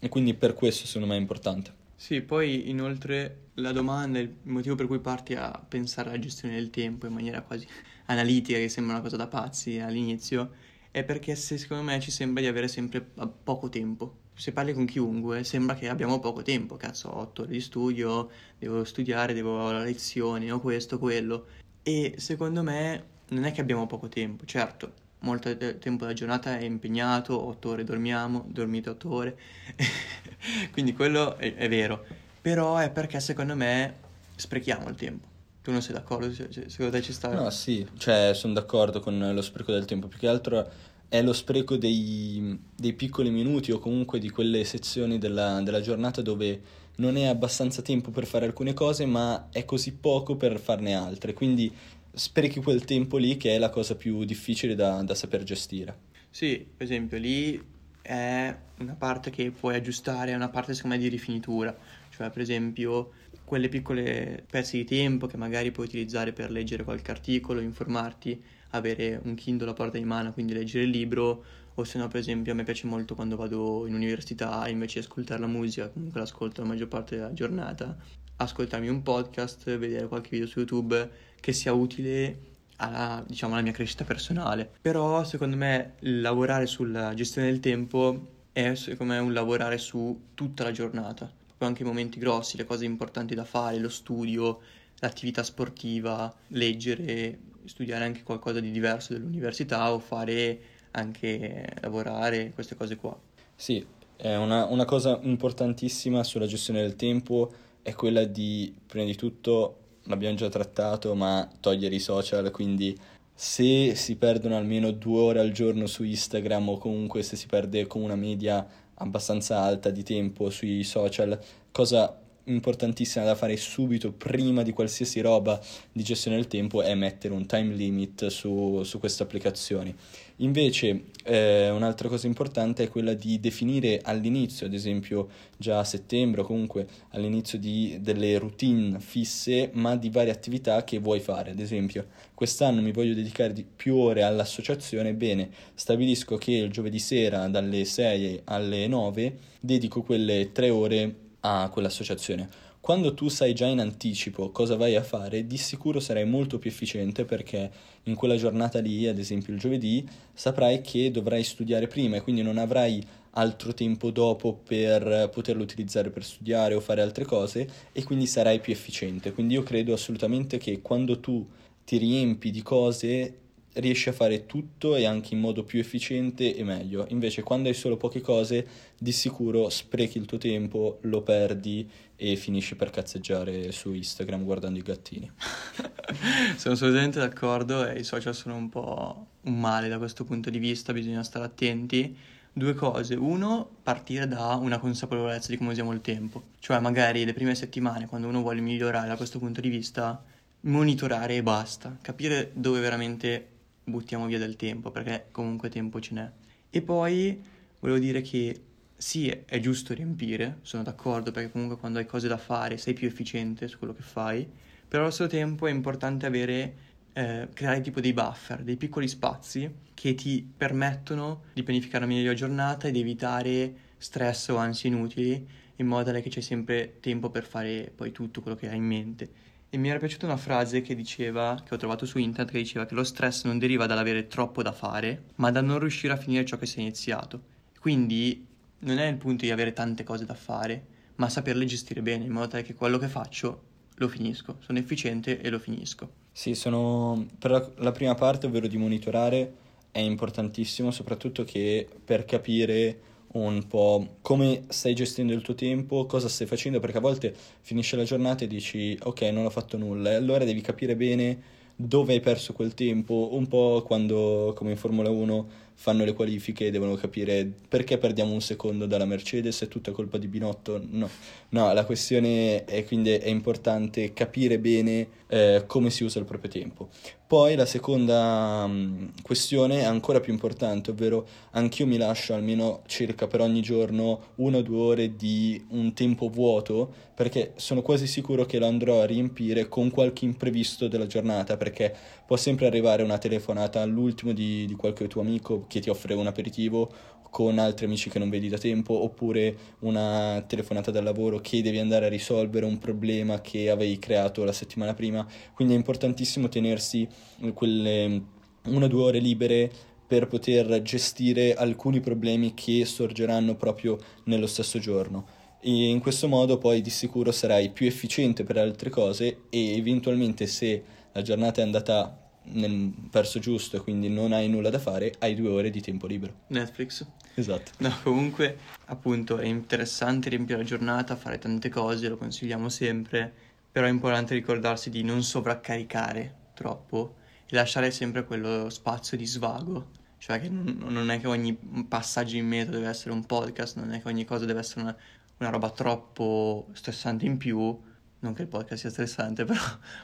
e 0.00 0.08
quindi 0.08 0.34
per 0.34 0.54
questo 0.54 0.86
secondo 0.86 1.06
me 1.06 1.16
è 1.16 1.20
importante. 1.20 1.79
Sì, 2.02 2.22
poi 2.22 2.70
inoltre 2.70 3.50
la 3.56 3.72
domanda, 3.72 4.18
il 4.18 4.34
motivo 4.44 4.74
per 4.74 4.86
cui 4.86 5.00
parti 5.00 5.34
a 5.34 5.50
pensare 5.68 6.08
alla 6.08 6.18
gestione 6.18 6.54
del 6.54 6.70
tempo 6.70 7.06
in 7.06 7.12
maniera 7.12 7.42
quasi 7.42 7.66
analitica, 8.06 8.56
che 8.56 8.70
sembra 8.70 8.94
una 8.94 9.02
cosa 9.02 9.16
da 9.18 9.26
pazzi 9.28 9.78
all'inizio, 9.78 10.52
è 10.90 11.04
perché 11.04 11.36
se, 11.36 11.58
secondo 11.58 11.82
me 11.82 12.00
ci 12.00 12.10
sembra 12.10 12.40
di 12.42 12.48
avere 12.48 12.68
sempre 12.68 13.02
poco 13.02 13.68
tempo. 13.68 14.28
Se 14.32 14.52
parli 14.52 14.72
con 14.72 14.86
chiunque 14.86 15.44
sembra 15.44 15.74
che 15.74 15.90
abbiamo 15.90 16.18
poco 16.20 16.40
tempo, 16.40 16.76
cazzo, 16.76 17.10
ho 17.10 17.18
otto 17.18 17.42
ore 17.42 17.52
di 17.52 17.60
studio, 17.60 18.30
devo 18.58 18.82
studiare, 18.84 19.34
devo 19.34 19.68
avere 19.68 19.84
lezioni, 19.84 20.50
ho 20.50 20.58
questo, 20.58 20.98
quello. 20.98 21.48
E 21.82 22.14
secondo 22.16 22.62
me 22.62 23.08
non 23.28 23.44
è 23.44 23.52
che 23.52 23.60
abbiamo 23.60 23.86
poco 23.86 24.08
tempo, 24.08 24.46
certo, 24.46 24.94
molto 25.20 25.56
tempo 25.56 26.04
della 26.04 26.12
giornata 26.12 26.58
è 26.58 26.64
impegnato, 26.64 27.46
8 27.46 27.68
ore 27.68 27.84
dormiamo, 27.84 28.44
dormite 28.48 28.90
8 28.90 29.12
ore, 29.12 29.38
quindi 30.72 30.92
quello 30.92 31.36
è, 31.36 31.54
è, 31.54 31.68
vero, 31.68 32.04
però 32.40 32.76
è 32.76 32.90
perché 32.90 33.20
secondo 33.20 33.54
me 33.54 33.94
sprechiamo 34.36 34.88
il 34.88 34.94
tempo. 34.94 35.28
Tu 35.62 35.70
non 35.72 35.82
sei 35.82 35.92
d'accordo? 35.92 36.32
Cioè, 36.32 36.48
secondo 36.68 36.92
te 36.92 37.02
ci 37.02 37.12
sta? 37.12 37.32
No, 37.32 37.50
sì, 37.50 37.86
cioè 37.98 38.32
sono 38.34 38.54
d'accordo 38.54 39.00
con 39.00 39.32
lo 39.34 39.42
spreco 39.42 39.72
del 39.72 39.84
tempo, 39.84 40.08
più 40.08 40.18
che 40.18 40.28
altro 40.28 40.70
è 41.08 41.22
lo 41.22 41.32
spreco 41.32 41.76
dei, 41.76 42.58
dei 42.74 42.92
piccoli 42.92 43.30
minuti 43.30 43.72
o 43.72 43.78
comunque 43.78 44.20
di 44.20 44.30
quelle 44.30 44.64
sezioni 44.64 45.18
della, 45.18 45.60
della 45.60 45.80
giornata 45.80 46.22
dove 46.22 46.78
non 46.96 47.16
è 47.16 47.24
abbastanza 47.24 47.82
tempo 47.82 48.10
per 48.10 48.26
fare 48.26 48.46
alcune 48.46 48.74
cose, 48.74 49.06
ma 49.06 49.48
è 49.50 49.64
così 49.64 49.92
poco 49.92 50.36
per 50.36 50.60
farne 50.60 50.94
altre. 50.94 51.34
Quindi 51.34 51.74
sprechi 52.12 52.60
quel 52.60 52.84
tempo 52.84 53.16
lì 53.16 53.36
che 53.36 53.54
è 53.54 53.58
la 53.58 53.70
cosa 53.70 53.96
più 53.96 54.24
difficile 54.24 54.74
da, 54.74 55.02
da 55.02 55.14
saper 55.14 55.42
gestire. 55.42 56.08
Sì, 56.30 56.66
per 56.76 56.86
esempio 56.86 57.18
lì 57.18 57.60
è 58.02 58.56
una 58.78 58.94
parte 58.94 59.30
che 59.30 59.50
puoi 59.50 59.74
aggiustare, 59.74 60.32
è 60.32 60.34
una 60.34 60.48
parte 60.48 60.74
secondo 60.74 60.96
me 60.96 61.02
di 61.02 61.08
rifinitura, 61.08 61.76
cioè 62.10 62.30
per 62.30 62.42
esempio 62.42 63.12
quelle 63.44 63.68
piccole 63.68 64.44
pezzi 64.48 64.78
di 64.78 64.84
tempo 64.84 65.26
che 65.26 65.36
magari 65.36 65.70
puoi 65.70 65.86
utilizzare 65.86 66.32
per 66.32 66.50
leggere 66.50 66.84
qualche 66.84 67.10
articolo, 67.10 67.60
informarti, 67.60 68.42
avere 68.70 69.20
un 69.24 69.34
Kindle 69.34 69.70
a 69.70 69.72
porta 69.72 69.98
di 69.98 70.04
mano, 70.04 70.32
quindi 70.32 70.52
leggere 70.52 70.84
il 70.84 70.90
libro, 70.90 71.44
o 71.74 71.84
se 71.84 71.98
no 71.98 72.08
per 72.08 72.20
esempio 72.20 72.52
a 72.52 72.54
me 72.54 72.62
piace 72.62 72.86
molto 72.86 73.14
quando 73.14 73.36
vado 73.36 73.86
in 73.86 73.94
università 73.94 74.68
invece 74.68 75.00
di 75.00 75.06
ascoltare 75.06 75.40
la 75.40 75.46
musica, 75.46 75.88
comunque 75.88 76.20
l'ascolto 76.20 76.62
la 76.62 76.68
maggior 76.68 76.88
parte 76.88 77.16
della 77.16 77.32
giornata, 77.32 77.96
ascoltarmi 78.44 78.88
un 78.88 79.02
podcast, 79.02 79.76
vedere 79.76 80.08
qualche 80.08 80.30
video 80.30 80.46
su 80.46 80.60
YouTube 80.60 81.10
che 81.40 81.52
sia 81.52 81.72
utile 81.72 82.48
alla, 82.76 83.22
diciamo, 83.26 83.52
alla 83.52 83.62
mia 83.62 83.72
crescita 83.72 84.04
personale. 84.04 84.70
Però 84.80 85.24
secondo 85.24 85.56
me 85.56 85.94
lavorare 86.00 86.66
sulla 86.66 87.14
gestione 87.14 87.50
del 87.50 87.60
tempo 87.60 88.38
è 88.52 88.74
secondo 88.74 89.12
me 89.12 89.18
un 89.18 89.32
lavorare 89.32 89.78
su 89.78 90.28
tutta 90.34 90.64
la 90.64 90.72
giornata, 90.72 91.30
proprio 91.46 91.68
anche 91.68 91.82
i 91.82 91.86
momenti 91.86 92.18
grossi, 92.18 92.56
le 92.56 92.64
cose 92.64 92.84
importanti 92.84 93.34
da 93.34 93.44
fare, 93.44 93.78
lo 93.78 93.88
studio, 93.88 94.60
l'attività 95.00 95.42
sportiva, 95.42 96.32
leggere, 96.48 97.38
studiare 97.66 98.04
anche 98.04 98.22
qualcosa 98.22 98.60
di 98.60 98.70
diverso 98.70 99.12
dell'università 99.12 99.92
o 99.92 99.98
fare 99.98 100.60
anche 100.92 101.68
lavorare, 101.80 102.52
queste 102.54 102.74
cose 102.74 102.96
qua. 102.96 103.16
Sì, 103.54 103.84
è 104.16 104.34
una, 104.34 104.64
una 104.64 104.84
cosa 104.84 105.18
importantissima 105.22 106.24
sulla 106.24 106.46
gestione 106.46 106.80
del 106.80 106.96
tempo 106.96 107.52
è 107.82 107.92
quella 107.94 108.24
di, 108.24 108.74
prima 108.86 109.04
di 109.04 109.16
tutto, 109.16 109.76
l'abbiamo 110.04 110.36
già 110.36 110.48
trattato, 110.48 111.14
ma 111.14 111.48
togliere 111.60 111.94
i 111.94 112.00
social, 112.00 112.50
quindi 112.50 112.96
se 113.34 113.94
si 113.94 114.16
perdono 114.16 114.56
almeno 114.56 114.90
due 114.90 115.20
ore 115.20 115.40
al 115.40 115.50
giorno 115.52 115.86
su 115.86 116.04
Instagram 116.04 116.68
o 116.68 116.78
comunque 116.78 117.22
se 117.22 117.36
si 117.36 117.46
perde 117.46 117.86
con 117.86 118.02
una 118.02 118.16
media 118.16 118.66
abbastanza 118.94 119.60
alta 119.60 119.88
di 119.90 120.02
tempo 120.02 120.50
sui 120.50 120.84
social, 120.84 121.38
cosa 121.72 122.19
importantissima 122.52 123.24
da 123.24 123.34
fare 123.34 123.56
subito 123.56 124.12
prima 124.12 124.62
di 124.62 124.72
qualsiasi 124.72 125.20
roba 125.20 125.60
di 125.92 126.02
gestione 126.02 126.36
del 126.36 126.46
tempo 126.46 126.82
è 126.82 126.94
mettere 126.94 127.32
un 127.34 127.46
time 127.46 127.74
limit 127.74 128.26
su, 128.26 128.82
su 128.82 128.98
queste 128.98 129.22
applicazioni. 129.22 129.94
Invece 130.36 131.04
eh, 131.24 131.68
un'altra 131.68 132.08
cosa 132.08 132.26
importante 132.26 132.84
è 132.84 132.88
quella 132.88 133.12
di 133.12 133.38
definire 133.40 134.00
all'inizio, 134.02 134.66
ad 134.66 134.72
esempio 134.72 135.28
già 135.58 135.80
a 135.80 135.84
settembre 135.84 136.40
o 136.40 136.44
comunque 136.44 136.86
all'inizio 137.10 137.58
di, 137.58 137.98
delle 138.00 138.38
routine 138.38 138.98
fisse, 139.00 139.70
ma 139.74 139.96
di 139.96 140.08
varie 140.08 140.32
attività 140.32 140.82
che 140.82 140.98
vuoi 140.98 141.20
fare. 141.20 141.50
Ad 141.50 141.60
esempio 141.60 142.06
quest'anno 142.34 142.80
mi 142.80 142.92
voglio 142.92 143.12
dedicare 143.12 143.52
di 143.52 143.64
più 143.64 143.96
ore 143.96 144.22
all'associazione, 144.22 145.12
bene, 145.12 145.50
stabilisco 145.74 146.36
che 146.36 146.52
il 146.52 146.70
giovedì 146.70 146.98
sera 146.98 147.46
dalle 147.48 147.84
6 147.84 148.42
alle 148.44 148.86
9 148.86 149.36
dedico 149.60 150.00
quelle 150.02 150.52
3 150.52 150.70
ore 150.70 151.14
a 151.40 151.68
quell'associazione. 151.70 152.48
Quando 152.80 153.12
tu 153.12 153.28
sai 153.28 153.52
già 153.52 153.66
in 153.66 153.78
anticipo 153.78 154.50
cosa 154.50 154.74
vai 154.74 154.96
a 154.96 155.02
fare, 155.02 155.46
di 155.46 155.58
sicuro 155.58 156.00
sarai 156.00 156.24
molto 156.24 156.58
più 156.58 156.70
efficiente 156.70 157.26
perché 157.26 157.70
in 158.04 158.14
quella 158.14 158.36
giornata 158.36 158.78
lì, 158.80 159.06
ad 159.06 159.18
esempio 159.18 159.52
il 159.52 159.58
giovedì, 159.58 160.08
saprai 160.32 160.80
che 160.80 161.10
dovrai 161.10 161.44
studiare 161.44 161.88
prima 161.88 162.16
e 162.16 162.22
quindi 162.22 162.40
non 162.40 162.56
avrai 162.56 163.04
altro 163.32 163.74
tempo 163.74 164.10
dopo 164.10 164.54
per 164.54 165.28
poterlo 165.32 165.62
utilizzare 165.62 166.10
per 166.10 166.24
studiare 166.24 166.74
o 166.74 166.80
fare 166.80 167.02
altre 167.02 167.24
cose 167.24 167.68
e 167.92 168.02
quindi 168.02 168.26
sarai 168.26 168.60
più 168.60 168.72
efficiente. 168.72 169.32
Quindi 169.32 169.54
io 169.54 169.62
credo 169.62 169.92
assolutamente 169.92 170.56
che 170.56 170.80
quando 170.80 171.20
tu 171.20 171.46
ti 171.84 171.98
riempi 171.98 172.50
di 172.50 172.62
cose 172.62 173.34
riesci 173.74 174.08
a 174.08 174.12
fare 174.12 174.46
tutto 174.46 174.96
e 174.96 175.04
anche 175.04 175.34
in 175.34 175.40
modo 175.40 175.62
più 175.62 175.78
efficiente 175.78 176.54
e 176.54 176.64
meglio. 176.64 177.06
Invece 177.10 177.42
quando 177.42 177.68
hai 177.68 177.74
solo 177.74 177.96
poche 177.96 178.20
cose, 178.20 178.66
di 178.98 179.12
sicuro 179.12 179.68
sprechi 179.68 180.18
il 180.18 180.26
tuo 180.26 180.38
tempo, 180.38 180.98
lo 181.02 181.22
perdi 181.22 181.88
e 182.16 182.36
finisci 182.36 182.74
per 182.76 182.90
cazzeggiare 182.90 183.70
su 183.72 183.92
Instagram 183.92 184.44
guardando 184.44 184.78
i 184.78 184.82
gattini. 184.82 185.30
sono 186.56 186.74
assolutamente 186.74 187.18
d'accordo 187.18 187.86
e 187.86 188.00
i 188.00 188.04
social 188.04 188.34
sono 188.34 188.56
un 188.56 188.68
po' 188.68 189.26
un 189.42 189.58
male 189.58 189.88
da 189.88 189.98
questo 189.98 190.24
punto 190.24 190.50
di 190.50 190.58
vista, 190.58 190.92
bisogna 190.92 191.22
stare 191.22 191.44
attenti. 191.44 192.16
Due 192.52 192.74
cose, 192.74 193.14
uno, 193.14 193.76
partire 193.80 194.26
da 194.26 194.56
una 194.56 194.78
consapevolezza 194.78 195.50
di 195.50 195.56
come 195.56 195.70
usiamo 195.70 195.92
il 195.92 196.00
tempo, 196.00 196.42
cioè 196.58 196.80
magari 196.80 197.24
le 197.24 197.32
prime 197.32 197.54
settimane 197.54 198.06
quando 198.06 198.26
uno 198.26 198.40
vuole 198.40 198.60
migliorare 198.60 199.06
da 199.06 199.16
questo 199.16 199.38
punto 199.38 199.60
di 199.60 199.68
vista, 199.68 200.20
monitorare 200.62 201.36
e 201.36 201.42
basta, 201.44 201.96
capire 202.02 202.50
dove 202.52 202.80
veramente 202.80 203.49
buttiamo 203.90 204.26
via 204.26 204.38
del 204.38 204.56
tempo, 204.56 204.90
perché 204.90 205.26
comunque 205.30 205.68
tempo 205.68 206.00
ce 206.00 206.14
n'è. 206.14 206.30
E 206.70 206.82
poi 206.82 207.42
volevo 207.80 207.98
dire 207.98 208.20
che 208.20 208.60
sì, 208.96 209.28
è 209.28 209.58
giusto 209.60 209.94
riempire, 209.94 210.58
sono 210.62 210.82
d'accordo, 210.82 211.30
perché 211.30 211.50
comunque 211.50 211.78
quando 211.78 211.98
hai 211.98 212.06
cose 212.06 212.28
da 212.28 212.36
fare 212.36 212.76
sei 212.76 212.92
più 212.92 213.06
efficiente 213.06 213.66
su 213.66 213.78
quello 213.78 213.94
che 213.94 214.02
fai, 214.02 214.46
però 214.86 215.04
allo 215.04 215.10
stesso 215.10 215.30
tempo 215.30 215.66
è 215.66 215.70
importante 215.70 216.26
avere, 216.26 216.74
eh, 217.12 217.48
creare 217.54 217.80
tipo 217.80 218.00
dei 218.00 218.12
buffer, 218.12 218.62
dei 218.62 218.76
piccoli 218.76 219.08
spazi 219.08 219.70
che 219.94 220.14
ti 220.14 220.46
permettono 220.54 221.44
di 221.54 221.62
pianificare 221.62 222.06
meglio 222.06 222.28
la 222.28 222.34
giornata 222.34 222.88
e 222.88 222.90
di 222.90 223.00
evitare 223.00 223.74
stress 223.96 224.48
o 224.48 224.56
ansie 224.56 224.90
inutili, 224.90 225.48
in 225.76 225.86
modo 225.86 226.04
tale 226.04 226.20
che 226.20 226.28
c'è 226.28 226.40
sempre 226.40 226.98
tempo 227.00 227.30
per 227.30 227.44
fare 227.44 227.90
poi 227.94 228.12
tutto 228.12 228.42
quello 228.42 228.56
che 228.56 228.68
hai 228.68 228.76
in 228.76 228.84
mente. 228.84 229.30
E 229.72 229.78
mi 229.78 229.88
era 229.88 230.00
piaciuta 230.00 230.26
una 230.26 230.36
frase 230.36 230.82
che 230.82 230.96
diceva, 230.96 231.62
che 231.64 231.72
ho 231.72 231.78
trovato 231.78 232.04
su 232.04 232.18
internet, 232.18 232.50
che 232.50 232.58
diceva 232.58 232.86
che 232.86 232.94
lo 232.96 233.04
stress 233.04 233.44
non 233.44 233.56
deriva 233.56 233.86
dall'avere 233.86 234.26
troppo 234.26 234.62
da 234.62 234.72
fare, 234.72 235.26
ma 235.36 235.52
da 235.52 235.60
non 235.60 235.78
riuscire 235.78 236.12
a 236.12 236.16
finire 236.16 236.44
ciò 236.44 236.56
che 236.56 236.66
si 236.66 236.78
è 236.78 236.80
iniziato. 236.80 237.40
Quindi 237.78 238.44
non 238.80 238.98
è 238.98 239.06
il 239.06 239.16
punto 239.16 239.44
di 239.44 239.52
avere 239.52 239.72
tante 239.72 240.02
cose 240.02 240.24
da 240.24 240.34
fare, 240.34 240.84
ma 241.14 241.28
saperle 241.28 241.64
gestire 241.66 242.02
bene, 242.02 242.24
in 242.24 242.32
modo 242.32 242.48
tale 242.48 242.64
che 242.64 242.74
quello 242.74 242.98
che 242.98 243.06
faccio 243.06 243.62
lo 243.94 244.08
finisco, 244.08 244.56
sono 244.58 244.78
efficiente 244.78 245.40
e 245.40 245.48
lo 245.50 245.60
finisco. 245.60 246.10
Sì, 246.32 246.56
sono 246.56 247.28
per 247.38 247.52
la, 247.52 247.70
la 247.76 247.92
prima 247.92 248.16
parte, 248.16 248.46
ovvero 248.46 248.66
di 248.66 248.76
monitorare, 248.76 249.54
è 249.92 250.00
importantissimo, 250.00 250.90
soprattutto 250.90 251.44
che 251.44 251.88
per 252.04 252.24
capire 252.24 252.98
un 253.32 253.66
po' 253.66 254.16
come 254.22 254.64
stai 254.68 254.94
gestendo 254.94 255.32
il 255.32 255.42
tuo 255.42 255.54
tempo, 255.54 256.06
cosa 256.06 256.28
stai 256.28 256.46
facendo, 256.46 256.80
perché 256.80 256.98
a 256.98 257.00
volte 257.00 257.34
finisce 257.60 257.96
la 257.96 258.04
giornata 258.04 258.44
e 258.44 258.46
dici 258.46 258.98
ok 259.00 259.22
non 259.22 259.44
ho 259.44 259.50
fatto 259.50 259.76
nulla. 259.76 260.10
E 260.12 260.14
allora 260.14 260.44
devi 260.44 260.60
capire 260.60 260.96
bene 260.96 261.58
dove 261.76 262.14
hai 262.14 262.20
perso 262.20 262.52
quel 262.52 262.74
tempo, 262.74 263.30
un 263.32 263.46
po' 263.46 263.82
quando 263.86 264.52
come 264.56 264.72
in 264.72 264.76
Formula 264.76 265.08
1 265.10 265.48
fanno 265.80 266.04
le 266.04 266.12
qualifiche 266.12 266.66
e 266.66 266.70
devono 266.70 266.94
capire 266.94 267.50
perché 267.66 267.96
perdiamo 267.96 268.34
un 268.34 268.42
secondo 268.42 268.84
dalla 268.84 269.06
Mercedes, 269.06 269.62
è 269.62 269.68
tutta 269.68 269.92
colpa 269.92 270.18
di 270.18 270.28
Binotto? 270.28 270.78
No, 270.90 271.08
no 271.48 271.72
la 271.72 271.86
questione 271.86 272.66
è 272.66 272.84
quindi 272.84 273.12
è 273.12 273.28
importante 273.28 274.12
capire 274.12 274.58
bene 274.58 275.08
eh, 275.28 275.62
come 275.66 275.88
si 275.88 276.04
usa 276.04 276.18
il 276.18 276.26
proprio 276.26 276.50
tempo. 276.50 276.90
Poi 277.30 277.54
la 277.54 277.64
seconda 277.64 278.64
um, 278.66 279.08
questione 279.22 279.82
è 279.82 279.84
ancora 279.84 280.18
più 280.18 280.32
importante, 280.32 280.90
ovvero 280.90 281.24
anch'io 281.52 281.86
mi 281.86 281.96
lascio 281.96 282.34
almeno 282.34 282.82
circa 282.86 283.28
per 283.28 283.40
ogni 283.40 283.62
giorno 283.62 284.32
una 284.36 284.58
o 284.58 284.62
due 284.62 284.78
ore 284.78 285.16
di 285.16 285.64
un 285.68 285.94
tempo 285.94 286.28
vuoto 286.28 286.92
perché 287.14 287.52
sono 287.54 287.82
quasi 287.82 288.08
sicuro 288.08 288.44
che 288.46 288.58
lo 288.58 288.66
andrò 288.66 289.00
a 289.00 289.06
riempire 289.06 289.68
con 289.68 289.90
qualche 289.90 290.24
imprevisto 290.24 290.88
della 290.88 291.06
giornata 291.06 291.56
perché 291.56 291.94
può 292.26 292.36
sempre 292.36 292.66
arrivare 292.66 293.04
una 293.04 293.18
telefonata 293.18 293.80
all'ultimo 293.80 294.32
di, 294.32 294.66
di 294.66 294.74
qualche 294.74 295.06
tuo 295.06 295.20
amico 295.20 295.66
che 295.70 295.78
ti 295.80 295.88
offre 295.88 296.14
un 296.14 296.26
aperitivo 296.26 296.92
con 297.30 297.58
altri 297.58 297.86
amici 297.86 298.10
che 298.10 298.18
non 298.18 298.28
vedi 298.28 298.48
da 298.48 298.58
tempo 298.58 298.92
oppure 298.92 299.56
una 299.80 300.44
telefonata 300.46 300.90
dal 300.90 301.04
lavoro 301.04 301.38
che 301.38 301.62
devi 301.62 301.78
andare 301.78 302.06
a 302.06 302.08
risolvere 302.08 302.66
un 302.66 302.78
problema 302.78 303.40
che 303.40 303.70
avevi 303.70 303.98
creato 304.00 304.42
la 304.42 304.52
settimana 304.52 304.94
prima, 304.94 305.24
quindi 305.54 305.74
è 305.74 305.76
importantissimo 305.76 306.48
tenersi 306.48 307.08
quelle 307.54 308.22
una 308.64 308.84
o 308.86 308.88
due 308.88 309.02
ore 309.04 309.20
libere 309.20 309.70
per 310.06 310.26
poter 310.26 310.82
gestire 310.82 311.54
alcuni 311.54 312.00
problemi 312.00 312.52
che 312.52 312.84
sorgeranno 312.84 313.54
proprio 313.54 313.96
nello 314.24 314.48
stesso 314.48 314.80
giorno. 314.80 315.38
E 315.60 315.88
in 315.88 316.00
questo 316.00 316.26
modo 316.26 316.58
poi 316.58 316.80
di 316.80 316.90
sicuro 316.90 317.30
sarai 317.30 317.70
più 317.70 317.86
efficiente 317.86 318.42
per 318.42 318.56
altre 318.56 318.90
cose 318.90 319.42
e 319.50 319.76
eventualmente 319.76 320.46
se 320.46 320.82
la 321.12 321.22
giornata 321.22 321.60
è 321.60 321.64
andata 321.64 322.29
nel 322.42 322.92
verso 323.10 323.38
giusto 323.38 323.76
e 323.76 323.80
quindi 323.80 324.08
non 324.08 324.32
hai 324.32 324.48
nulla 324.48 324.70
da 324.70 324.78
fare, 324.78 325.14
hai 325.20 325.34
due 325.34 325.50
ore 325.50 325.70
di 325.70 325.80
tempo 325.80 326.06
libero. 326.06 326.32
Netflix. 326.48 327.06
Esatto. 327.34 327.72
No, 327.78 327.94
comunque, 328.02 328.58
appunto, 328.86 329.38
è 329.38 329.46
interessante 329.46 330.28
riempire 330.28 330.58
la 330.58 330.64
giornata, 330.64 331.16
fare 331.16 331.38
tante 331.38 331.68
cose, 331.68 332.08
lo 332.08 332.16
consigliamo 332.16 332.68
sempre, 332.68 333.32
però 333.70 333.86
è 333.86 333.90
importante 333.90 334.34
ricordarsi 334.34 334.90
di 334.90 335.02
non 335.02 335.22
sovraccaricare 335.22 336.34
troppo 336.54 337.16
e 337.46 337.54
lasciare 337.54 337.90
sempre 337.90 338.24
quello 338.24 338.68
spazio 338.70 339.16
di 339.16 339.26
svago. 339.26 339.98
Cioè 340.18 340.38
che 340.38 340.50
non, 340.50 340.76
non 340.88 341.10
è 341.10 341.18
che 341.18 341.26
ogni 341.26 341.56
passaggio 341.88 342.36
in 342.36 342.46
metro 342.46 342.72
deve 342.72 342.88
essere 342.88 343.12
un 343.12 343.24
podcast, 343.24 343.76
non 343.76 343.92
è 343.92 344.02
che 344.02 344.08
ogni 344.08 344.24
cosa 344.24 344.44
deve 344.44 344.60
essere 344.60 344.82
una, 344.82 344.96
una 345.38 345.48
roba 345.48 345.70
troppo 345.70 346.68
stressante 346.72 347.24
in 347.24 347.38
più, 347.38 347.78
non 348.20 348.34
che 348.34 348.42
il 348.42 348.48
podcast 348.48 348.80
sia 348.80 348.90
stressante, 348.90 349.44
però 349.46 349.60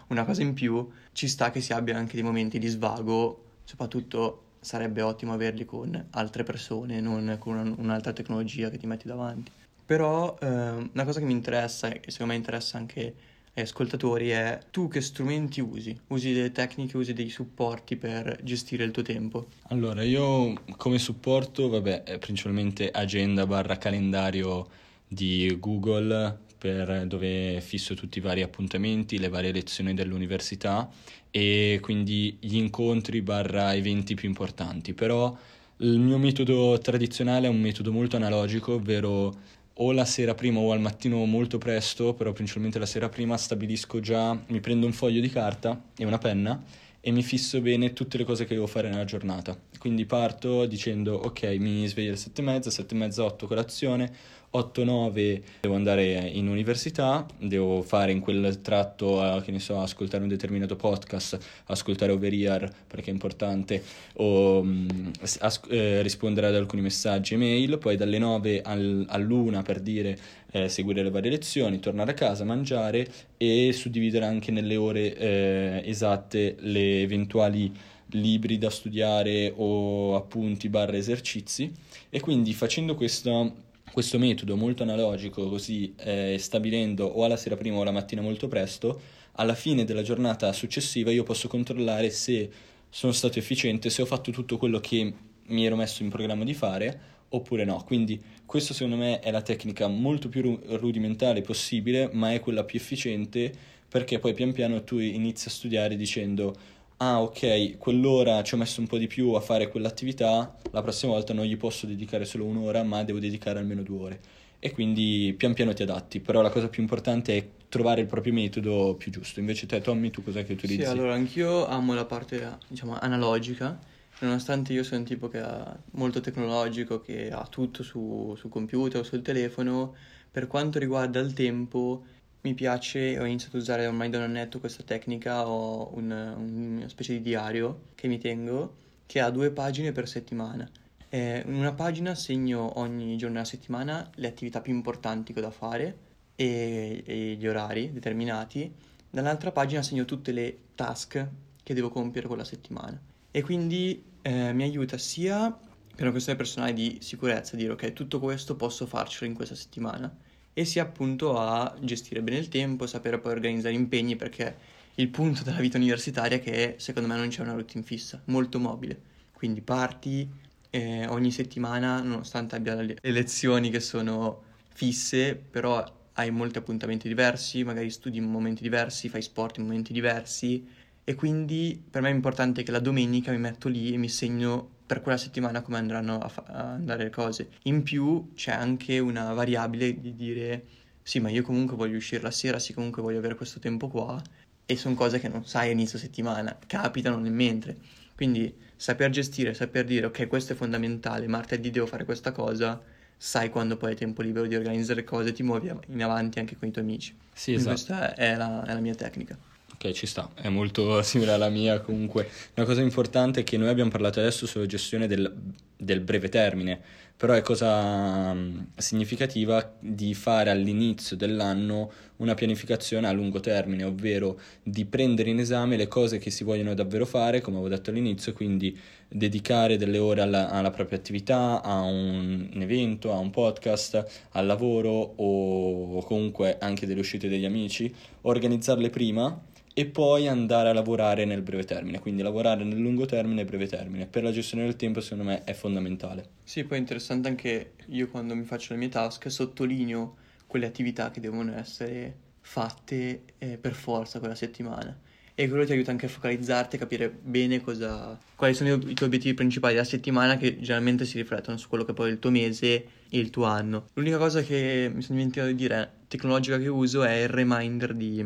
una 0.08 0.24
cosa 0.24 0.42
in 0.42 0.54
più, 0.54 0.88
ci 1.12 1.28
sta 1.28 1.50
che 1.50 1.60
si 1.60 1.72
abbia 1.72 1.96
anche 1.96 2.14
dei 2.14 2.22
momenti 2.22 2.58
di 2.58 2.68
svago, 2.68 3.44
soprattutto 3.64 4.42
sarebbe 4.60 5.02
ottimo 5.02 5.32
averli 5.32 5.64
con 5.64 6.06
altre 6.10 6.42
persone, 6.42 7.00
non 7.00 7.36
con 7.38 7.56
una, 7.56 7.74
un'altra 7.78 8.12
tecnologia 8.12 8.68
che 8.68 8.78
ti 8.78 8.86
metti 8.86 9.06
davanti. 9.06 9.50
Però 9.84 10.36
eh, 10.40 10.46
una 10.46 11.04
cosa 11.04 11.20
che 11.20 11.24
mi 11.24 11.32
interessa 11.32 11.88
e 11.88 12.00
secondo 12.08 12.32
me 12.32 12.38
interessa 12.38 12.76
anche 12.76 13.14
agli 13.54 13.62
ascoltatori 13.62 14.30
è 14.30 14.58
tu 14.70 14.88
che 14.88 15.00
strumenti 15.00 15.60
usi? 15.60 15.98
Usi 16.08 16.32
delle 16.32 16.50
tecniche, 16.50 16.96
usi 16.96 17.12
dei 17.12 17.30
supporti 17.30 17.96
per 17.96 18.40
gestire 18.42 18.82
il 18.82 18.90
tuo 18.90 19.02
tempo? 19.02 19.46
Allora, 19.68 20.02
io 20.02 20.52
come 20.76 20.98
supporto, 20.98 21.68
vabbè, 21.68 22.18
principalmente 22.18 22.90
agenda 22.90 23.46
barra 23.46 23.78
calendario 23.78 24.66
di 25.06 25.56
Google 25.60 26.44
per, 26.56 27.06
dove 27.06 27.60
fisso 27.60 27.94
tutti 27.94 28.18
i 28.18 28.20
vari 28.20 28.42
appuntamenti, 28.42 29.18
le 29.18 29.28
varie 29.28 29.52
lezioni 29.52 29.94
dell'università 29.94 30.88
e 31.30 31.78
quindi 31.82 32.36
gli 32.40 32.56
incontri 32.56 33.22
barra 33.22 33.74
eventi 33.74 34.14
più 34.14 34.28
importanti. 34.28 34.94
Però 34.94 35.36
il 35.78 35.98
mio 35.98 36.18
metodo 36.18 36.78
tradizionale 36.78 37.46
è 37.46 37.50
un 37.50 37.60
metodo 37.60 37.92
molto 37.92 38.16
analogico, 38.16 38.74
ovvero 38.74 39.34
o 39.78 39.92
la 39.92 40.06
sera 40.06 40.34
prima 40.34 40.58
o 40.60 40.72
al 40.72 40.80
mattino 40.80 41.24
molto 41.26 41.58
presto, 41.58 42.14
però 42.14 42.32
principalmente 42.32 42.78
la 42.78 42.86
sera 42.86 43.08
prima 43.08 43.36
stabilisco 43.36 44.00
già, 44.00 44.38
mi 44.46 44.60
prendo 44.60 44.86
un 44.86 44.92
foglio 44.92 45.20
di 45.20 45.28
carta 45.28 45.80
e 45.96 46.04
una 46.04 46.18
penna 46.18 46.62
e 47.00 47.10
mi 47.10 47.22
fisso 47.22 47.60
bene 47.60 47.92
tutte 47.92 48.16
le 48.16 48.24
cose 48.24 48.46
che 48.46 48.54
devo 48.54 48.66
fare 48.66 48.88
nella 48.88 49.04
giornata. 49.04 49.56
Quindi 49.78 50.04
parto 50.06 50.66
dicendo 50.66 51.14
ok, 51.14 51.56
mi 51.58 51.86
sveglio 51.86 52.10
alle 52.10 52.18
7 52.18 52.40
e 52.40 52.44
mezza, 52.44 52.70
7 52.70 52.94
e 52.94 52.98
mezza, 52.98 53.24
8 53.24 53.46
colazione, 53.46 54.12
8-9 54.52 55.42
devo 55.60 55.74
andare 55.74 56.28
in 56.28 56.48
università, 56.48 57.26
devo 57.38 57.82
fare 57.82 58.12
in 58.12 58.20
quel 58.20 58.60
tratto, 58.62 59.20
uh, 59.20 59.42
che 59.42 59.50
ne 59.50 59.58
so, 59.58 59.80
ascoltare 59.80 60.22
un 60.22 60.28
determinato 60.28 60.76
podcast, 60.76 61.38
ascoltare 61.66 62.12
Overear 62.12 62.70
perché 62.86 63.10
è 63.10 63.12
importante, 63.12 63.82
o 64.14 64.60
um, 64.60 65.10
as- 65.20 65.60
eh, 65.68 66.00
rispondere 66.02 66.46
ad 66.46 66.54
alcuni 66.54 66.82
messaggi 66.82 67.34
e 67.34 67.36
mail, 67.36 67.78
poi 67.78 67.96
dalle 67.96 68.18
9 68.18 68.62
al- 68.62 69.04
all'una 69.08 69.62
per 69.62 69.80
dire 69.80 70.18
eh, 70.52 70.68
seguire 70.68 71.02
le 71.02 71.10
varie 71.10 71.30
lezioni, 71.30 71.78
tornare 71.78 72.12
a 72.12 72.14
casa, 72.14 72.44
mangiare 72.44 73.06
e 73.36 73.72
suddividere 73.72 74.24
anche 74.24 74.50
nelle 74.50 74.76
ore 74.76 75.14
eh, 75.16 75.82
esatte 75.84 76.56
le 76.60 77.02
eventuali 77.02 77.72
libri 78.10 78.58
da 78.58 78.70
studiare 78.70 79.52
o 79.56 80.14
appunti 80.14 80.68
barra 80.68 80.96
esercizi 80.96 81.72
e 82.08 82.20
quindi 82.20 82.52
facendo 82.54 82.94
questo 82.94 83.64
questo 83.92 84.18
metodo 84.18 84.56
molto 84.56 84.82
analogico, 84.82 85.48
così 85.48 85.94
eh, 85.96 86.36
stabilendo 86.38 87.06
o 87.06 87.24
alla 87.24 87.36
sera 87.36 87.56
prima 87.56 87.78
o 87.78 87.82
alla 87.82 87.92
mattina 87.92 88.20
molto 88.20 88.48
presto, 88.48 89.00
alla 89.32 89.54
fine 89.54 89.84
della 89.84 90.02
giornata 90.02 90.52
successiva 90.52 91.10
io 91.10 91.22
posso 91.22 91.48
controllare 91.48 92.10
se 92.10 92.50
sono 92.90 93.12
stato 93.12 93.38
efficiente, 93.38 93.88
se 93.88 94.02
ho 94.02 94.06
fatto 94.06 94.30
tutto 94.30 94.58
quello 94.58 94.80
che 94.80 95.12
mi 95.46 95.64
ero 95.64 95.76
messo 95.76 96.02
in 96.02 96.10
programma 96.10 96.44
di 96.44 96.54
fare 96.54 97.00
oppure 97.28 97.64
no. 97.64 97.82
Quindi 97.84 98.20
questa 98.44 98.74
secondo 98.74 98.96
me 98.96 99.20
è 99.20 99.30
la 99.30 99.42
tecnica 99.42 99.88
molto 99.88 100.28
più 100.28 100.58
rudimentale 100.66 101.40
possibile, 101.40 102.10
ma 102.12 102.32
è 102.32 102.40
quella 102.40 102.64
più 102.64 102.78
efficiente 102.78 103.52
perché 103.88 104.18
poi 104.18 104.34
pian 104.34 104.52
piano 104.52 104.82
tu 104.84 104.98
inizi 104.98 105.48
a 105.48 105.50
studiare 105.50 105.96
dicendo 105.96 106.54
ah 106.98 107.20
ok, 107.22 107.76
quell'ora 107.78 108.42
ci 108.42 108.54
ho 108.54 108.56
messo 108.56 108.80
un 108.80 108.86
po' 108.86 108.98
di 108.98 109.06
più 109.06 109.32
a 109.32 109.40
fare 109.40 109.68
quell'attività, 109.68 110.56
la 110.70 110.82
prossima 110.82 111.12
volta 111.12 111.32
non 111.34 111.44
gli 111.44 111.56
posso 111.56 111.86
dedicare 111.86 112.24
solo 112.24 112.44
un'ora, 112.44 112.82
ma 112.82 113.04
devo 113.04 113.18
dedicare 113.18 113.58
almeno 113.58 113.82
due 113.82 113.98
ore. 113.98 114.20
E 114.58 114.72
quindi 114.72 115.34
pian 115.36 115.52
piano 115.52 115.74
ti 115.74 115.82
adatti, 115.82 116.20
però 116.20 116.40
la 116.40 116.50
cosa 116.50 116.68
più 116.68 116.82
importante 116.82 117.36
è 117.36 117.48
trovare 117.68 118.00
il 118.00 118.06
proprio 118.06 118.32
metodo 118.32 118.94
più 118.96 119.10
giusto. 119.12 119.40
Invece 119.40 119.66
te, 119.66 119.80
Tommy, 119.80 120.10
tu 120.10 120.22
cos'è 120.22 120.44
che 120.44 120.54
utilizzi? 120.54 120.82
Sì, 120.82 120.88
allora 120.88 121.14
anch'io 121.14 121.66
amo 121.66 121.94
la 121.94 122.06
parte, 122.06 122.58
diciamo, 122.66 122.98
analogica, 122.98 123.78
nonostante 124.20 124.72
io 124.72 124.82
sia 124.82 124.96
un 124.96 125.04
tipo 125.04 125.28
che 125.28 125.40
è 125.40 125.76
molto 125.92 126.20
tecnologico, 126.20 127.00
che 127.00 127.30
ha 127.30 127.46
tutto 127.46 127.82
su, 127.82 128.34
su 128.36 128.48
computer 128.48 129.00
o 129.00 129.04
sul 129.04 129.22
telefono, 129.22 129.94
per 130.30 130.46
quanto 130.46 130.78
riguarda 130.78 131.20
il 131.20 131.32
tempo 131.34 132.04
mi 132.46 132.54
piace, 132.54 133.18
ho 133.18 133.24
iniziato 133.24 133.56
a 133.56 133.60
usare 133.60 133.86
ormai 133.86 134.08
da 134.08 134.18
un 134.18 134.24
annetto 134.24 134.60
questa 134.60 134.84
tecnica, 134.84 135.48
ho 135.48 135.90
un, 135.96 136.10
una 136.10 136.88
specie 136.88 137.14
di 137.14 137.20
diario 137.20 137.86
che 137.96 138.06
mi 138.06 138.18
tengo 138.18 138.84
che 139.04 139.18
ha 139.20 139.30
due 139.30 139.50
pagine 139.50 139.90
per 139.90 140.06
settimana. 140.06 140.68
Eh, 141.08 141.42
in 141.44 141.54
una 141.54 141.72
pagina 141.72 142.14
segno 142.14 142.78
ogni 142.78 143.16
giorno 143.16 143.34
della 143.34 143.46
settimana 143.46 144.08
le 144.14 144.28
attività 144.28 144.60
più 144.60 144.72
importanti 144.72 145.32
che 145.32 145.40
ho 145.40 145.42
da 145.42 145.50
fare 145.50 145.98
e, 146.36 147.02
e 147.04 147.34
gli 147.34 147.46
orari 147.48 147.92
determinati, 147.92 148.72
dall'altra 149.10 149.50
pagina 149.50 149.82
segno 149.82 150.04
tutte 150.04 150.30
le 150.30 150.56
task 150.76 151.28
che 151.62 151.74
devo 151.74 151.88
compiere 151.88 152.28
quella 152.28 152.44
settimana. 152.44 153.00
E 153.32 153.42
quindi 153.42 154.04
eh, 154.22 154.52
mi 154.52 154.62
aiuta 154.62 154.98
sia 154.98 155.50
per 155.50 156.02
una 156.02 156.10
questione 156.10 156.38
personale 156.38 156.72
di 156.72 156.98
sicurezza, 157.00 157.56
dire 157.56 157.72
ok, 157.72 157.92
tutto 157.92 158.20
questo 158.20 158.54
posso 158.54 158.86
farcelo 158.86 159.28
in 159.28 159.34
questa 159.34 159.56
settimana, 159.56 160.14
e 160.58 160.64
sia 160.64 160.84
appunto 160.84 161.38
a 161.38 161.76
gestire 161.82 162.22
bene 162.22 162.38
il 162.38 162.48
tempo, 162.48 162.86
sapere 162.86 163.18
poi 163.18 163.32
organizzare 163.32 163.74
impegni 163.74 164.16
perché 164.16 164.56
il 164.94 165.08
punto 165.08 165.42
della 165.44 165.58
vita 165.58 165.76
universitaria 165.76 166.38
è 166.38 166.40
che 166.40 166.76
secondo 166.78 167.06
me 167.10 167.16
non 167.16 167.28
c'è 167.28 167.42
una 167.42 167.52
routine 167.52 167.84
fissa, 167.84 168.22
molto 168.28 168.58
mobile. 168.58 168.98
Quindi 169.34 169.60
parti 169.60 170.26
eh, 170.70 171.06
ogni 171.08 171.30
settimana, 171.30 172.00
nonostante 172.00 172.56
abbia 172.56 172.74
le 172.74 172.96
lezioni 173.02 173.68
che 173.68 173.80
sono 173.80 174.44
fisse, 174.72 175.34
però 175.36 175.84
hai 176.14 176.30
molti 176.30 176.56
appuntamenti 176.56 177.06
diversi, 177.06 177.62
magari 177.62 177.90
studi 177.90 178.16
in 178.16 178.24
momenti 178.24 178.62
diversi, 178.62 179.10
fai 179.10 179.20
sport 179.20 179.58
in 179.58 179.64
momenti 179.64 179.92
diversi 179.92 180.66
e 181.04 181.14
quindi 181.14 181.84
per 181.90 182.00
me 182.00 182.08
è 182.08 182.14
importante 182.14 182.62
che 182.62 182.70
la 182.70 182.78
domenica 182.78 183.30
mi 183.30 183.38
metto 183.38 183.68
lì 183.68 183.92
e 183.92 183.98
mi 183.98 184.08
segno 184.08 184.75
per 184.86 185.00
quella 185.02 185.18
settimana 185.18 185.62
come 185.62 185.78
andranno 185.78 186.18
a, 186.18 186.28
fa- 186.28 186.44
a 186.46 186.72
andare 186.72 187.04
le 187.04 187.10
cose. 187.10 187.50
In 187.64 187.82
più 187.82 188.32
c'è 188.34 188.52
anche 188.52 188.98
una 188.98 189.32
variabile 189.32 190.00
di 190.00 190.14
dire 190.14 190.64
sì, 191.02 191.20
ma 191.20 191.30
io 191.30 191.42
comunque 191.42 191.76
voglio 191.76 191.96
uscire 191.96 192.22
la 192.22 192.32
sera, 192.32 192.58
sì, 192.58 192.72
comunque 192.72 193.00
voglio 193.00 193.18
avere 193.18 193.36
questo 193.36 193.60
tempo 193.60 193.88
qua 193.88 194.20
e 194.66 194.76
sono 194.76 194.96
cose 194.96 195.20
che 195.20 195.28
non 195.28 195.46
sai 195.46 195.68
a 195.68 195.72
inizio 195.72 195.98
settimana, 195.98 196.58
capitano 196.66 197.18
nel 197.18 197.32
mentre. 197.32 197.76
Quindi 198.16 198.52
saper 198.74 199.10
gestire, 199.10 199.54
saper 199.54 199.84
dire 199.84 200.06
ok, 200.06 200.26
questo 200.26 200.54
è 200.54 200.56
fondamentale, 200.56 201.28
martedì 201.28 201.70
devo 201.70 201.86
fare 201.86 202.04
questa 202.04 202.32
cosa, 202.32 202.82
sai 203.16 203.50
quando 203.50 203.76
poi 203.76 203.90
hai 203.90 203.96
tempo 203.96 204.22
libero 204.22 204.46
di 204.46 204.56
organizzare 204.56 205.04
cose, 205.04 205.32
ti 205.32 205.44
muovi 205.44 205.70
in 205.88 206.02
avanti 206.02 206.40
anche 206.40 206.56
con 206.56 206.68
i 206.68 206.72
tuoi 206.72 206.84
amici. 206.84 207.16
Sì, 207.32 207.52
esatto. 207.52 207.68
Questa 207.68 208.14
è 208.14 208.34
la, 208.34 208.64
è 208.64 208.72
la 208.72 208.80
mia 208.80 208.94
tecnica. 208.94 209.38
Ok, 209.76 209.90
ci 209.90 210.06
sta, 210.06 210.30
è 210.34 210.48
molto 210.48 211.02
simile 211.02 211.32
alla 211.32 211.50
mia 211.50 211.80
comunque. 211.80 212.26
Una 212.54 212.64
cosa 212.64 212.80
importante 212.80 213.40
è 213.40 213.44
che 213.44 213.58
noi 213.58 213.68
abbiamo 213.68 213.90
parlato 213.90 214.20
adesso 214.20 214.46
sulla 214.46 214.64
gestione 214.64 215.06
del, 215.06 215.30
del 215.76 216.00
breve 216.00 216.30
termine, 216.30 216.80
però 217.14 217.34
è 217.34 217.42
cosa 217.42 218.30
um, 218.30 218.68
significativa 218.74 219.76
di 219.78 220.14
fare 220.14 220.48
all'inizio 220.48 221.14
dell'anno 221.14 221.92
una 222.16 222.32
pianificazione 222.32 223.06
a 223.06 223.12
lungo 223.12 223.38
termine, 223.40 223.84
ovvero 223.84 224.40
di 224.62 224.86
prendere 224.86 225.28
in 225.28 225.40
esame 225.40 225.76
le 225.76 225.88
cose 225.88 226.16
che 226.16 226.30
si 226.30 226.42
vogliono 226.42 226.72
davvero 226.72 227.04
fare, 227.04 227.42
come 227.42 227.58
avevo 227.58 227.74
detto 227.74 227.90
all'inizio, 227.90 228.32
quindi 228.32 228.74
dedicare 229.06 229.76
delle 229.76 229.98
ore 229.98 230.22
alla, 230.22 230.48
alla 230.48 230.70
propria 230.70 230.96
attività, 230.96 231.62
a 231.62 231.82
un, 231.82 232.48
evento, 232.54 233.12
a 233.12 233.18
un 233.18 233.28
podcast, 233.28 234.26
al 234.30 234.46
lavoro 234.46 235.12
o 235.16 236.02
comunque 236.04 236.56
anche 236.58 236.86
delle 236.86 237.00
uscite 237.00 237.28
degli 237.28 237.44
amici, 237.44 237.94
organizzarle 238.22 238.88
prima 238.88 239.38
e 239.78 239.84
poi 239.84 240.26
andare 240.26 240.70
a 240.70 240.72
lavorare 240.72 241.26
nel 241.26 241.42
breve 241.42 241.64
termine, 241.64 241.98
quindi 241.98 242.22
lavorare 242.22 242.64
nel 242.64 242.78
lungo 242.78 243.04
termine 243.04 243.42
e 243.42 243.44
breve 243.44 243.66
termine. 243.66 244.06
Per 244.06 244.22
la 244.22 244.32
gestione 244.32 244.64
del 244.64 244.74
tempo 244.74 245.02
secondo 245.02 245.24
me 245.24 245.44
è 245.44 245.52
fondamentale. 245.52 246.30
Sì, 246.44 246.64
poi 246.64 246.78
è 246.78 246.80
interessante 246.80 247.28
anche 247.28 247.72
io 247.88 248.08
quando 248.08 248.34
mi 248.34 248.44
faccio 248.44 248.72
le 248.72 248.78
mie 248.78 248.88
task 248.88 249.30
sottolineo 249.30 250.16
quelle 250.46 250.64
attività 250.64 251.10
che 251.10 251.20
devono 251.20 251.54
essere 251.54 252.16
fatte 252.40 253.24
eh, 253.36 253.58
per 253.58 253.74
forza 253.74 254.18
quella 254.18 254.34
settimana. 254.34 254.98
E 255.34 255.46
quello 255.46 255.66
ti 255.66 255.72
aiuta 255.72 255.90
anche 255.90 256.06
a 256.06 256.08
focalizzarti, 256.08 256.76
a 256.76 256.78
capire 256.78 257.10
bene 257.10 257.60
cosa, 257.60 258.18
quali 258.34 258.54
sono 258.54 258.70
i 258.70 258.94
tuoi 258.94 259.08
obiettivi 259.08 259.34
principali 259.34 259.74
della 259.74 259.84
settimana 259.84 260.38
che 260.38 260.56
generalmente 260.56 261.04
si 261.04 261.18
riflettono 261.18 261.58
su 261.58 261.68
quello 261.68 261.84
che 261.84 261.92
poi 261.92 262.08
è 262.08 262.12
il 262.12 262.18
tuo 262.18 262.30
mese 262.30 262.72
e 263.10 263.18
il 263.18 263.28
tuo 263.28 263.44
anno. 263.44 263.88
L'unica 263.92 264.16
cosa 264.16 264.40
che 264.40 264.90
mi 264.90 265.02
sono 265.02 265.18
dimenticato 265.18 265.50
di 265.50 265.54
dire, 265.54 265.92
tecnologica 266.08 266.56
che 266.56 266.68
uso, 266.68 267.04
è 267.04 267.24
il 267.24 267.28
reminder 267.28 267.92
di, 267.92 268.24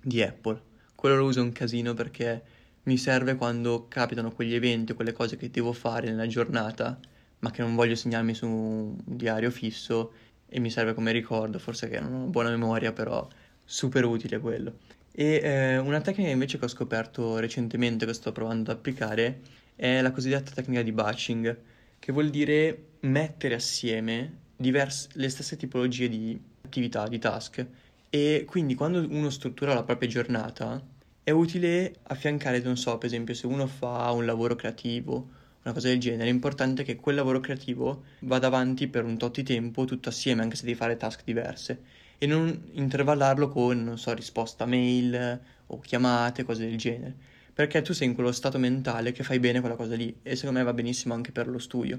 di 0.00 0.22
Apple 0.22 0.65
quello 0.96 1.16
lo 1.16 1.26
uso 1.26 1.40
un 1.42 1.52
casino 1.52 1.94
perché 1.94 2.42
mi 2.84 2.96
serve 2.96 3.36
quando 3.36 3.86
capitano 3.88 4.32
quegli 4.32 4.54
eventi 4.54 4.92
o 4.92 4.94
quelle 4.96 5.12
cose 5.12 5.36
che 5.36 5.50
devo 5.50 5.72
fare 5.72 6.08
nella 6.08 6.26
giornata, 6.26 6.98
ma 7.40 7.50
che 7.50 7.62
non 7.62 7.74
voglio 7.76 7.94
segnarmi 7.94 8.34
su 8.34 8.46
un 8.46 8.96
diario 9.04 9.50
fisso 9.50 10.12
e 10.48 10.58
mi 10.60 10.70
serve 10.70 10.94
come 10.94 11.12
ricordo, 11.12 11.58
forse 11.58 11.88
che 11.88 12.00
non 12.00 12.12
ho 12.14 12.26
buona 12.26 12.50
memoria, 12.50 12.92
però 12.92 13.26
super 13.64 14.04
utile 14.04 14.38
quello. 14.38 14.78
E 15.12 15.40
eh, 15.42 15.78
una 15.78 16.00
tecnica 16.00 16.30
invece 16.30 16.58
che 16.58 16.64
ho 16.64 16.68
scoperto 16.68 17.38
recentemente, 17.38 18.06
che 18.06 18.12
sto 18.12 18.32
provando 18.32 18.70
ad 18.70 18.78
applicare, 18.78 19.40
è 19.74 20.00
la 20.00 20.10
cosiddetta 20.10 20.52
tecnica 20.52 20.82
di 20.82 20.92
batching, 20.92 21.58
che 21.98 22.12
vuol 22.12 22.30
dire 22.30 22.84
mettere 23.00 23.54
assieme 23.54 24.44
diverse, 24.56 25.08
le 25.14 25.28
stesse 25.28 25.56
tipologie 25.56 26.08
di 26.08 26.40
attività, 26.62 27.08
di 27.08 27.18
task, 27.18 27.66
e 28.10 28.44
quindi 28.46 28.74
quando 28.74 29.06
uno 29.08 29.30
struttura 29.30 29.74
la 29.74 29.82
propria 29.82 30.08
giornata 30.08 30.82
è 31.22 31.30
utile 31.30 31.96
affiancare, 32.04 32.60
non 32.60 32.76
so, 32.76 32.96
per 32.98 33.08
esempio 33.08 33.34
se 33.34 33.46
uno 33.46 33.66
fa 33.66 34.10
un 34.12 34.24
lavoro 34.24 34.54
creativo, 34.54 35.28
una 35.62 35.74
cosa 35.74 35.88
del 35.88 35.98
genere, 35.98 36.28
è 36.28 36.32
importante 36.32 36.84
che 36.84 36.96
quel 36.96 37.16
lavoro 37.16 37.40
creativo 37.40 38.04
vada 38.20 38.46
avanti 38.46 38.86
per 38.86 39.04
un 39.04 39.18
tot 39.18 39.34
di 39.34 39.42
tempo 39.42 39.84
tutto 39.84 40.08
assieme, 40.08 40.42
anche 40.42 40.54
se 40.54 40.64
devi 40.64 40.76
fare 40.76 40.96
task 40.96 41.24
diverse, 41.24 41.82
e 42.18 42.26
non 42.26 42.68
intervallarlo 42.72 43.48
con, 43.48 43.82
non 43.82 43.98
so, 43.98 44.14
risposta 44.14 44.64
mail 44.66 45.40
o 45.66 45.80
chiamate, 45.80 46.44
cose 46.44 46.68
del 46.68 46.78
genere, 46.78 47.14
perché 47.52 47.82
tu 47.82 47.92
sei 47.92 48.08
in 48.08 48.14
quello 48.14 48.32
stato 48.32 48.58
mentale 48.58 49.12
che 49.12 49.24
fai 49.24 49.40
bene 49.40 49.60
quella 49.60 49.76
cosa 49.76 49.96
lì 49.96 50.14
e 50.22 50.36
secondo 50.36 50.58
me 50.58 50.64
va 50.64 50.72
benissimo 50.72 51.14
anche 51.14 51.32
per 51.32 51.48
lo 51.48 51.58
studio. 51.58 51.98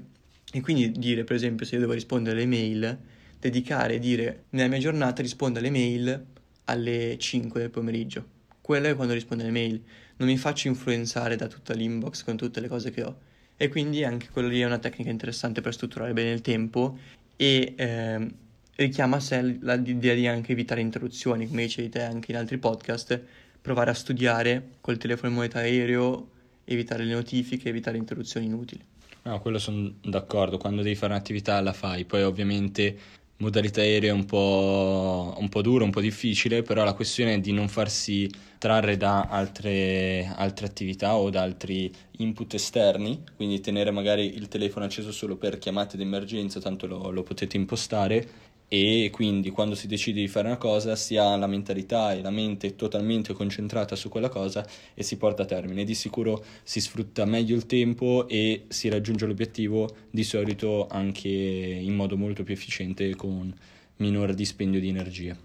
E 0.50 0.60
quindi 0.62 0.90
dire, 0.92 1.24
per 1.24 1.36
esempio, 1.36 1.66
se 1.66 1.74
io 1.74 1.80
devo 1.80 1.92
rispondere 1.92 2.36
alle 2.36 2.46
mail, 2.46 2.98
dedicare 3.38 3.94
e 3.94 3.98
dire 3.98 4.44
nella 4.50 4.68
mia 4.68 4.78
giornata 4.78 5.22
rispondo 5.22 5.58
alle 5.58 5.70
mail 5.70 6.26
alle 6.64 7.16
5 7.18 7.60
del 7.60 7.70
pomeriggio. 7.70 8.36
Quello 8.60 8.88
è 8.88 8.94
quando 8.94 9.14
rispondo 9.14 9.42
alle 9.42 9.52
mail. 9.52 9.82
Non 10.16 10.28
mi 10.28 10.36
faccio 10.36 10.68
influenzare 10.68 11.36
da 11.36 11.46
tutta 11.46 11.74
l'inbox 11.74 12.24
con 12.24 12.36
tutte 12.36 12.60
le 12.60 12.68
cose 12.68 12.90
che 12.90 13.02
ho. 13.02 13.16
E 13.56 13.68
quindi 13.68 14.04
anche 14.04 14.28
quello 14.30 14.48
lì 14.48 14.60
è 14.60 14.66
una 14.66 14.78
tecnica 14.78 15.10
interessante 15.10 15.60
per 15.60 15.72
strutturare 15.72 16.12
bene 16.12 16.30
il 16.30 16.42
tempo 16.42 16.96
e 17.34 17.74
eh, 17.76 18.30
richiama 18.76 19.16
a 19.16 19.20
sé 19.20 19.42
l'idea 19.42 20.14
di 20.14 20.26
anche 20.26 20.52
evitare 20.52 20.80
interruzioni, 20.80 21.48
come 21.48 21.62
dicevi 21.62 21.88
te 21.88 22.02
anche 22.02 22.30
in 22.30 22.36
altri 22.36 22.58
podcast, 22.58 23.20
provare 23.60 23.90
a 23.90 23.94
studiare 23.94 24.76
col 24.80 24.98
telefono 24.98 25.28
in 25.28 25.34
modalità 25.34 25.60
aereo, 25.60 26.30
evitare 26.64 27.04
le 27.04 27.14
notifiche, 27.14 27.68
evitare 27.68 27.96
interruzioni 27.96 28.46
inutili. 28.46 28.84
No, 29.22 29.40
quello 29.40 29.58
sono 29.58 29.92
d'accordo, 30.02 30.58
quando 30.58 30.82
devi 30.82 30.94
fare 30.94 31.12
un'attività 31.12 31.60
la 31.60 31.72
fai, 31.72 32.04
poi 32.04 32.22
ovviamente 32.22 32.96
modalità 33.38 33.80
aerea 33.80 34.12
un 34.14 34.24
po', 34.24 35.34
un 35.38 35.48
po' 35.48 35.62
duro, 35.62 35.84
un 35.84 35.90
po' 35.90 36.00
difficile, 36.00 36.62
però 36.62 36.84
la 36.84 36.94
questione 36.94 37.34
è 37.34 37.40
di 37.40 37.52
non 37.52 37.68
farsi 37.68 38.28
trarre 38.58 38.96
da 38.96 39.22
altre, 39.22 40.32
altre 40.36 40.66
attività 40.66 41.16
o 41.16 41.30
da 41.30 41.42
altri 41.42 41.92
input 42.18 42.54
esterni, 42.54 43.22
quindi 43.36 43.60
tenere 43.60 43.90
magari 43.90 44.34
il 44.34 44.48
telefono 44.48 44.84
acceso 44.84 45.12
solo 45.12 45.36
per 45.36 45.58
chiamate 45.58 45.96
d'emergenza, 45.96 46.60
tanto 46.60 46.86
lo, 46.86 47.10
lo 47.10 47.22
potete 47.22 47.56
impostare 47.56 48.28
e 48.68 49.08
quindi 49.10 49.50
quando 49.50 49.74
si 49.74 49.86
decide 49.86 50.20
di 50.20 50.28
fare 50.28 50.46
una 50.46 50.58
cosa 50.58 50.94
si 50.94 51.16
ha 51.16 51.34
la 51.36 51.46
mentalità 51.46 52.12
e 52.12 52.20
la 52.20 52.30
mente 52.30 52.76
totalmente 52.76 53.32
concentrata 53.32 53.96
su 53.96 54.10
quella 54.10 54.28
cosa 54.28 54.66
e 54.94 55.02
si 55.02 55.16
porta 55.16 55.42
a 55.42 55.46
termine. 55.46 55.84
Di 55.84 55.94
sicuro 55.94 56.44
si 56.62 56.80
sfrutta 56.80 57.24
meglio 57.24 57.56
il 57.56 57.66
tempo 57.66 58.28
e 58.28 58.66
si 58.68 58.88
raggiunge 58.88 59.26
l'obiettivo 59.26 59.88
di 60.10 60.22
solito 60.22 60.86
anche 60.86 61.28
in 61.28 61.94
modo 61.94 62.16
molto 62.18 62.42
più 62.42 62.52
efficiente 62.52 63.16
con 63.16 63.52
minor 63.96 64.34
dispendio 64.34 64.80
di 64.80 64.88
energia. 64.88 65.36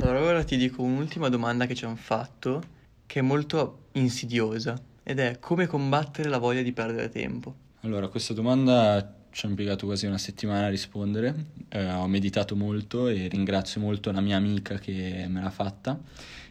Allora 0.00 0.20
ora 0.20 0.44
ti 0.44 0.56
dico 0.56 0.82
un'ultima 0.82 1.28
domanda 1.28 1.66
che 1.66 1.74
ci 1.74 1.84
hanno 1.84 1.96
fatto 1.96 2.80
che 3.06 3.18
è 3.18 3.22
molto 3.22 3.88
insidiosa 3.92 4.80
ed 5.02 5.18
è 5.18 5.38
come 5.40 5.66
combattere 5.66 6.28
la 6.28 6.38
voglia 6.38 6.62
di 6.62 6.72
perdere 6.72 7.08
tempo. 7.08 7.54
Allora, 7.80 8.08
questa 8.08 8.32
domanda 8.32 9.21
ci 9.32 9.46
ho 9.46 9.48
impiegato 9.48 9.86
quasi 9.86 10.06
una 10.06 10.18
settimana 10.18 10.66
a 10.66 10.68
rispondere, 10.68 11.34
eh, 11.70 11.90
ho 11.90 12.06
meditato 12.06 12.54
molto 12.54 13.08
e 13.08 13.28
ringrazio 13.28 13.80
molto 13.80 14.12
la 14.12 14.20
mia 14.20 14.36
amica 14.36 14.78
che 14.78 15.26
me 15.28 15.40
l'ha 15.40 15.50
fatta. 15.50 15.98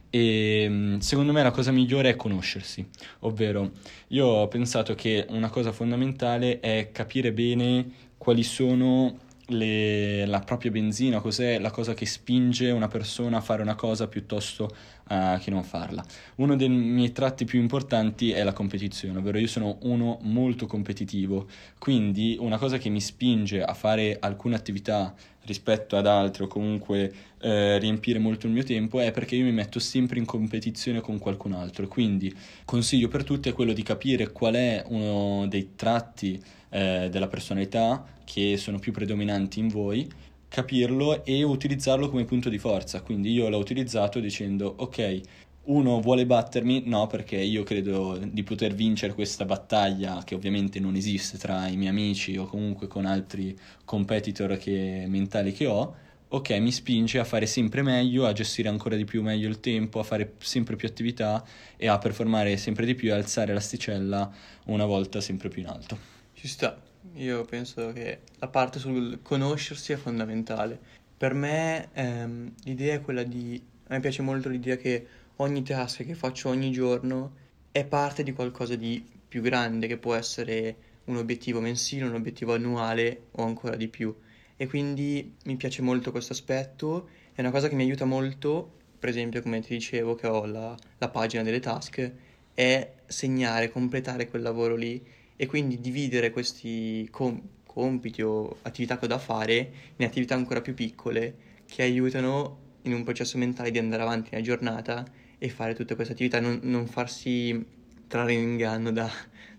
E 0.10 0.68
mm, 0.68 0.98
secondo 0.98 1.32
me 1.32 1.42
la 1.42 1.52
cosa 1.52 1.72
migliore 1.72 2.10
è 2.10 2.16
conoscersi, 2.18 2.86
ovvero 3.20 3.72
io 4.08 4.26
ho 4.26 4.48
pensato 4.50 4.94
che 4.94 5.26
una 5.30 5.50
cosa 5.50 5.72
fondamentale 5.72 6.60
è 6.60 6.90
capire 6.92 7.32
bene 7.32 7.90
quali 8.18 8.44
sono 8.44 9.30
le, 9.48 10.26
la 10.26 10.40
propria 10.40 10.72
benzina, 10.72 11.20
cos'è 11.20 11.60
la 11.60 11.72
cosa 11.72 11.94
che 11.94 12.06
spinge 12.06 12.72
una 12.72 12.88
persona 12.88 13.38
a 13.38 13.42
fare 13.42 13.62
una 13.62 13.76
cosa 13.76 14.08
piuttosto 14.08 14.70
uh, 15.10 15.38
che 15.40 15.50
non 15.50 15.64
farla. 15.64 16.04
Uno 16.36 16.56
dei 16.56 16.70
miei 16.70 17.12
tratti 17.12 17.46
più 17.46 17.60
importanti 17.60 18.32
è 18.32 18.44
la 18.44 18.54
competizione, 18.54 19.20
ovvero 19.20 19.38
io 19.38 19.48
sono 19.48 19.78
uno 19.82 20.20
molto 20.22 20.66
competitivo, 20.66 21.48
quindi 21.78 22.38
una 22.40 22.58
cosa 22.58 22.78
che 22.78 22.90
mi 22.90 23.02
spinge 23.02 23.64
a 23.64 23.74
fare 23.74 24.18
alcune 24.20 24.56
attività 24.56 25.14
rispetto 25.44 25.98
ad 25.98 26.06
altre 26.06 26.44
o 26.44 26.48
comunque 26.48 27.12
eh, 27.40 27.80
riempire 27.80 28.20
molto 28.20 28.46
il 28.46 28.54
mio 28.54 28.64
tempo 28.64 29.00
è 29.00 29.12
perché 29.12 29.36
io 29.36 29.44
mi 29.44 29.52
metto 29.52 29.80
sempre 29.80 30.20
in 30.20 30.26
competizione 30.26 31.02
con 31.02 31.18
qualcun 31.18 31.54
altro. 31.54 31.88
Quindi 31.88 32.34
consiglio 32.66 33.08
per 33.08 33.24
tutti 33.24 33.50
è 33.50 33.54
quello 33.54 33.74
di 33.74 33.84
capire 33.84 34.32
qual 34.32 34.54
è 34.54 34.84
uno 34.88 35.48
dei 35.48 35.72
tratti 35.76 36.40
eh, 36.72 37.10
della 37.12 37.28
personalità 37.28 38.04
che 38.24 38.58
sono 38.58 38.80
più 38.80 38.92
predominanti 38.92 39.60
in 39.60 39.68
voi, 39.68 40.10
capirlo 40.48 41.24
e 41.24 41.44
utilizzarlo 41.44 42.10
come 42.10 42.26
punto 42.26 42.50
di 42.50 42.58
forza. 42.58 43.02
Quindi 43.02 43.32
io 43.32 43.50
l'ho 43.50 43.58
utilizzato 43.58 44.20
dicendo 44.20 44.74
ok, 44.78 45.22
uno 45.64 46.00
vuole 46.02 46.26
battermi? 46.26 46.84
No, 46.86 47.08
perché 47.08 47.38
io 47.38 47.64
credo 47.64 48.20
di 48.24 48.44
poter 48.44 48.74
vincere 48.74 49.14
questa 49.14 49.46
battaglia 49.46 50.24
che 50.24 50.34
ovviamente 50.34 50.80
non 50.80 50.96
esiste 50.96 51.38
tra 51.38 51.68
i 51.68 51.78
miei 51.78 51.90
amici 51.90 52.36
o 52.38 52.46
comunque 52.46 52.88
con 52.88 53.06
altri 53.06 53.56
competitor 53.86 54.58
che, 54.58 55.06
mentali 55.08 55.52
che 55.54 55.68
ho. 55.68 55.96
Ok, 56.30 56.52
mi 56.60 56.72
spinge 56.72 57.20
a 57.20 57.26
fare 57.26 57.46
sempre 57.46 57.82
meglio, 57.82 58.26
a 58.26 58.32
gestire 58.32 58.70
ancora 58.70 58.96
di 58.96 59.04
più 59.04 59.22
meglio 59.22 59.50
il 59.50 59.60
tempo, 59.60 60.00
a 60.00 60.04
fare 60.04 60.36
sempre 60.40 60.78
più 60.78 60.88
attività 60.88 61.46
e 61.76 61.88
a 61.88 61.98
performare 61.98 62.56
sempre 62.58 62.86
di 62.86 62.96
più 62.96 63.10
e 63.10 63.12
alzare 63.12 63.54
l'asticella 63.54 64.32
una 64.68 64.86
volta 64.86 65.20
sempre 65.20 65.50
più 65.50 65.62
in 65.62 65.68
alto. 65.68 66.21
Ci 66.42 66.48
sta, 66.48 66.76
io 67.18 67.46
penso 67.46 67.94
che 67.94 68.22
la 68.40 68.48
parte 68.48 68.80
sul 68.80 69.20
conoscersi 69.22 69.94
è 69.94 69.96
fondamentale. 69.96 70.80
Per 71.16 71.36
me 71.36 71.90
ehm, 71.94 72.56
l'idea 72.64 72.96
è 72.96 73.02
quella 73.02 73.22
di... 73.22 73.64
A 73.90 73.94
me 73.94 74.00
piace 74.00 74.24
molto 74.24 74.50
l'idea 74.50 74.76
che 74.76 75.06
ogni 75.36 75.62
task 75.62 76.04
che 76.04 76.16
faccio 76.16 76.50
ogni 76.50 76.72
giorno 76.72 77.36
è 77.72 77.86
parte 77.86 78.24
di 78.24 78.34
qualcosa 78.34 78.76
di 78.76 79.08
più 79.28 79.44
grande, 79.44 79.86
che 79.86 80.00
può 80.00 80.16
essere 80.16 80.76
un 81.06 81.18
obiettivo 81.18 81.60
mensile, 81.60 82.06
un 82.06 82.16
obiettivo 82.16 82.56
annuale 82.56 83.26
o 83.34 83.44
ancora 83.44 83.76
di 83.76 83.88
più. 83.88 84.12
E 84.58 84.66
quindi 84.66 85.36
mi 85.44 85.58
piace 85.58 85.84
molto 85.84 86.10
questo 86.10 86.34
aspetto, 86.34 87.08
è 87.34 87.42
una 87.42 87.52
cosa 87.52 87.70
che 87.70 87.76
mi 87.76 87.84
aiuta 87.84 88.06
molto, 88.06 88.80
per 88.98 89.10
esempio 89.10 89.44
come 89.44 89.62
ti 89.62 89.76
dicevo 89.76 90.16
che 90.16 90.26
ho 90.26 90.48
la, 90.48 90.76
la 90.98 91.10
pagina 91.10 91.44
delle 91.44 91.60
task, 91.60 92.12
è 92.56 92.94
segnare, 93.06 93.70
completare 93.70 94.28
quel 94.28 94.42
lavoro 94.42 94.76
lì 94.76 95.20
e 95.42 95.48
quindi 95.48 95.80
dividere 95.80 96.30
questi 96.30 97.08
com- 97.10 97.42
compiti 97.66 98.22
o 98.22 98.58
attività 98.62 99.00
che 99.00 99.06
ho 99.06 99.08
da 99.08 99.18
fare 99.18 99.72
in 99.96 100.06
attività 100.06 100.36
ancora 100.36 100.62
più 100.62 100.76
piccole 100.76 101.64
che 101.66 101.82
aiutano 101.82 102.60
in 102.84 102.94
un 102.94 103.04
processo 103.04 103.40
mentale 103.40 103.72
di 103.72 103.80
andare 103.80 104.04
avanti 104.04 104.30
nella 104.32 104.44
giornata 104.44 105.04
e 105.40 105.50
fare 105.50 105.74
tutte 105.74 105.96
queste 105.96 106.14
attività, 106.14 106.40
non, 106.40 106.60
non 106.62 106.86
farsi 106.86 107.66
trarre 108.06 108.34
in 108.34 108.50
inganno 108.50 108.92
da, 108.92 109.10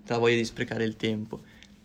dalla 0.04 0.20
voglia 0.20 0.36
di 0.36 0.44
sprecare 0.44 0.84
il 0.84 0.94
tempo, 0.94 1.40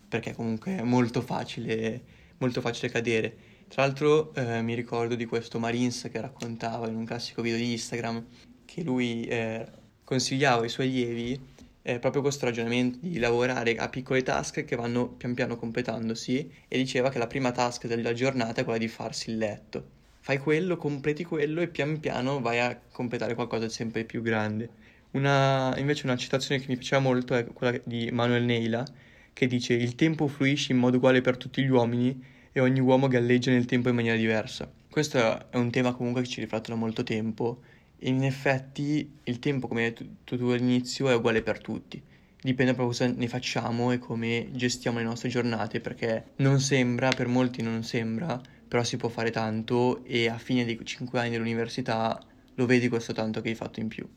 perché 0.07 0.35
comunque 0.35 0.77
è 0.77 0.83
molto 0.83 1.21
facile, 1.21 1.99
molto 2.37 2.61
facile 2.61 2.91
cadere. 2.91 3.35
Tra 3.67 3.81
l'altro 3.81 4.31
eh, 4.35 4.61
mi 4.61 4.75
ricordo 4.75 5.15
di 5.15 5.25
questo 5.25 5.57
Marines 5.57 6.07
che 6.11 6.21
raccontava 6.21 6.87
in 6.87 6.95
un 6.95 7.03
classico 7.03 7.41
video 7.41 7.57
di 7.57 7.71
Instagram 7.71 8.23
che 8.63 8.83
lui 8.83 9.23
eh, 9.23 9.65
consigliava 10.03 10.61
ai 10.61 10.69
suoi 10.69 10.85
allievi 10.85 11.55
eh, 11.87 11.99
proprio 11.99 12.21
questo 12.21 12.45
ragionamento 12.45 12.99
di 13.01 13.17
lavorare 13.19 13.75
a 13.77 13.87
piccole 13.89 14.23
task 14.23 14.65
che 14.65 14.75
vanno 14.75 15.07
pian 15.07 15.33
piano 15.33 15.55
completandosi 15.55 16.51
e 16.67 16.77
diceva 16.77 17.09
che 17.09 17.17
la 17.17 17.27
prima 17.27 17.51
task 17.51 17.87
della 17.87 18.13
giornata 18.13 18.61
è 18.61 18.63
quella 18.63 18.79
di 18.79 18.87
farsi 18.87 19.29
il 19.29 19.37
letto 19.37 19.95
fai 20.27 20.39
quello, 20.39 20.75
completi 20.75 21.23
quello 21.23 21.61
e 21.61 21.69
pian 21.69 22.01
piano 22.01 22.41
vai 22.41 22.59
a 22.59 22.77
completare 22.91 23.33
qualcosa 23.33 23.67
di 23.67 23.71
sempre 23.71 24.03
più 24.03 24.21
grande. 24.21 24.69
Una, 25.11 25.73
invece 25.77 26.05
una 26.05 26.17
citazione 26.17 26.59
che 26.59 26.67
mi 26.67 26.75
piaceva 26.75 27.01
molto 27.01 27.33
è 27.33 27.45
quella 27.45 27.79
di 27.85 28.09
Manuel 28.11 28.43
Neila, 28.43 28.85
che 29.31 29.47
dice 29.47 29.73
il 29.73 29.95
tempo 29.95 30.27
fluisce 30.27 30.73
in 30.73 30.79
modo 30.79 30.97
uguale 30.97 31.21
per 31.21 31.37
tutti 31.37 31.63
gli 31.63 31.69
uomini 31.69 32.21
e 32.51 32.59
ogni 32.59 32.81
uomo 32.81 33.07
galleggia 33.07 33.51
nel 33.51 33.63
tempo 33.63 33.87
in 33.87 33.95
maniera 33.95 34.17
diversa. 34.17 34.69
Questo 34.89 35.17
è 35.49 35.55
un 35.55 35.71
tema 35.71 35.93
comunque 35.93 36.23
che 36.23 36.27
ci 36.27 36.41
riflette 36.41 36.71
da 36.71 36.75
molto 36.75 37.03
tempo 37.03 37.61
in 38.01 38.23
effetti 38.23 39.19
il 39.23 39.39
tempo, 39.39 39.67
come 39.67 39.85
hai 39.85 39.93
detto 39.93 40.37
tu 40.37 40.45
all'inizio, 40.47 41.09
è 41.09 41.15
uguale 41.15 41.41
per 41.41 41.59
tutti. 41.59 42.01
Dipende 42.39 42.73
proprio 42.73 42.95
cosa 42.95 43.07
ne 43.07 43.27
facciamo 43.27 43.91
e 43.91 43.97
come 43.97 44.49
gestiamo 44.51 44.99
le 44.99 45.03
nostre 45.03 45.29
giornate, 45.29 45.79
perché 45.81 46.31
non 46.37 46.59
sembra, 46.59 47.09
per 47.09 47.27
molti 47.27 47.61
non 47.61 47.83
sembra, 47.83 48.39
però 48.67 48.83
si 48.83 48.97
può 48.97 49.09
fare 49.09 49.31
tanto 49.31 50.03
e 50.03 50.29
a 50.29 50.37
fine 50.37 50.65
dei 50.65 50.79
5 50.83 51.19
anni 51.19 51.31
dell'università 51.31 52.21
lo 52.55 52.65
vedi 52.65 52.89
questo 52.89 53.13
tanto 53.13 53.41
che 53.41 53.49
hai 53.49 53.55
fatto 53.55 53.79
in 53.79 53.87
più. 53.87 54.07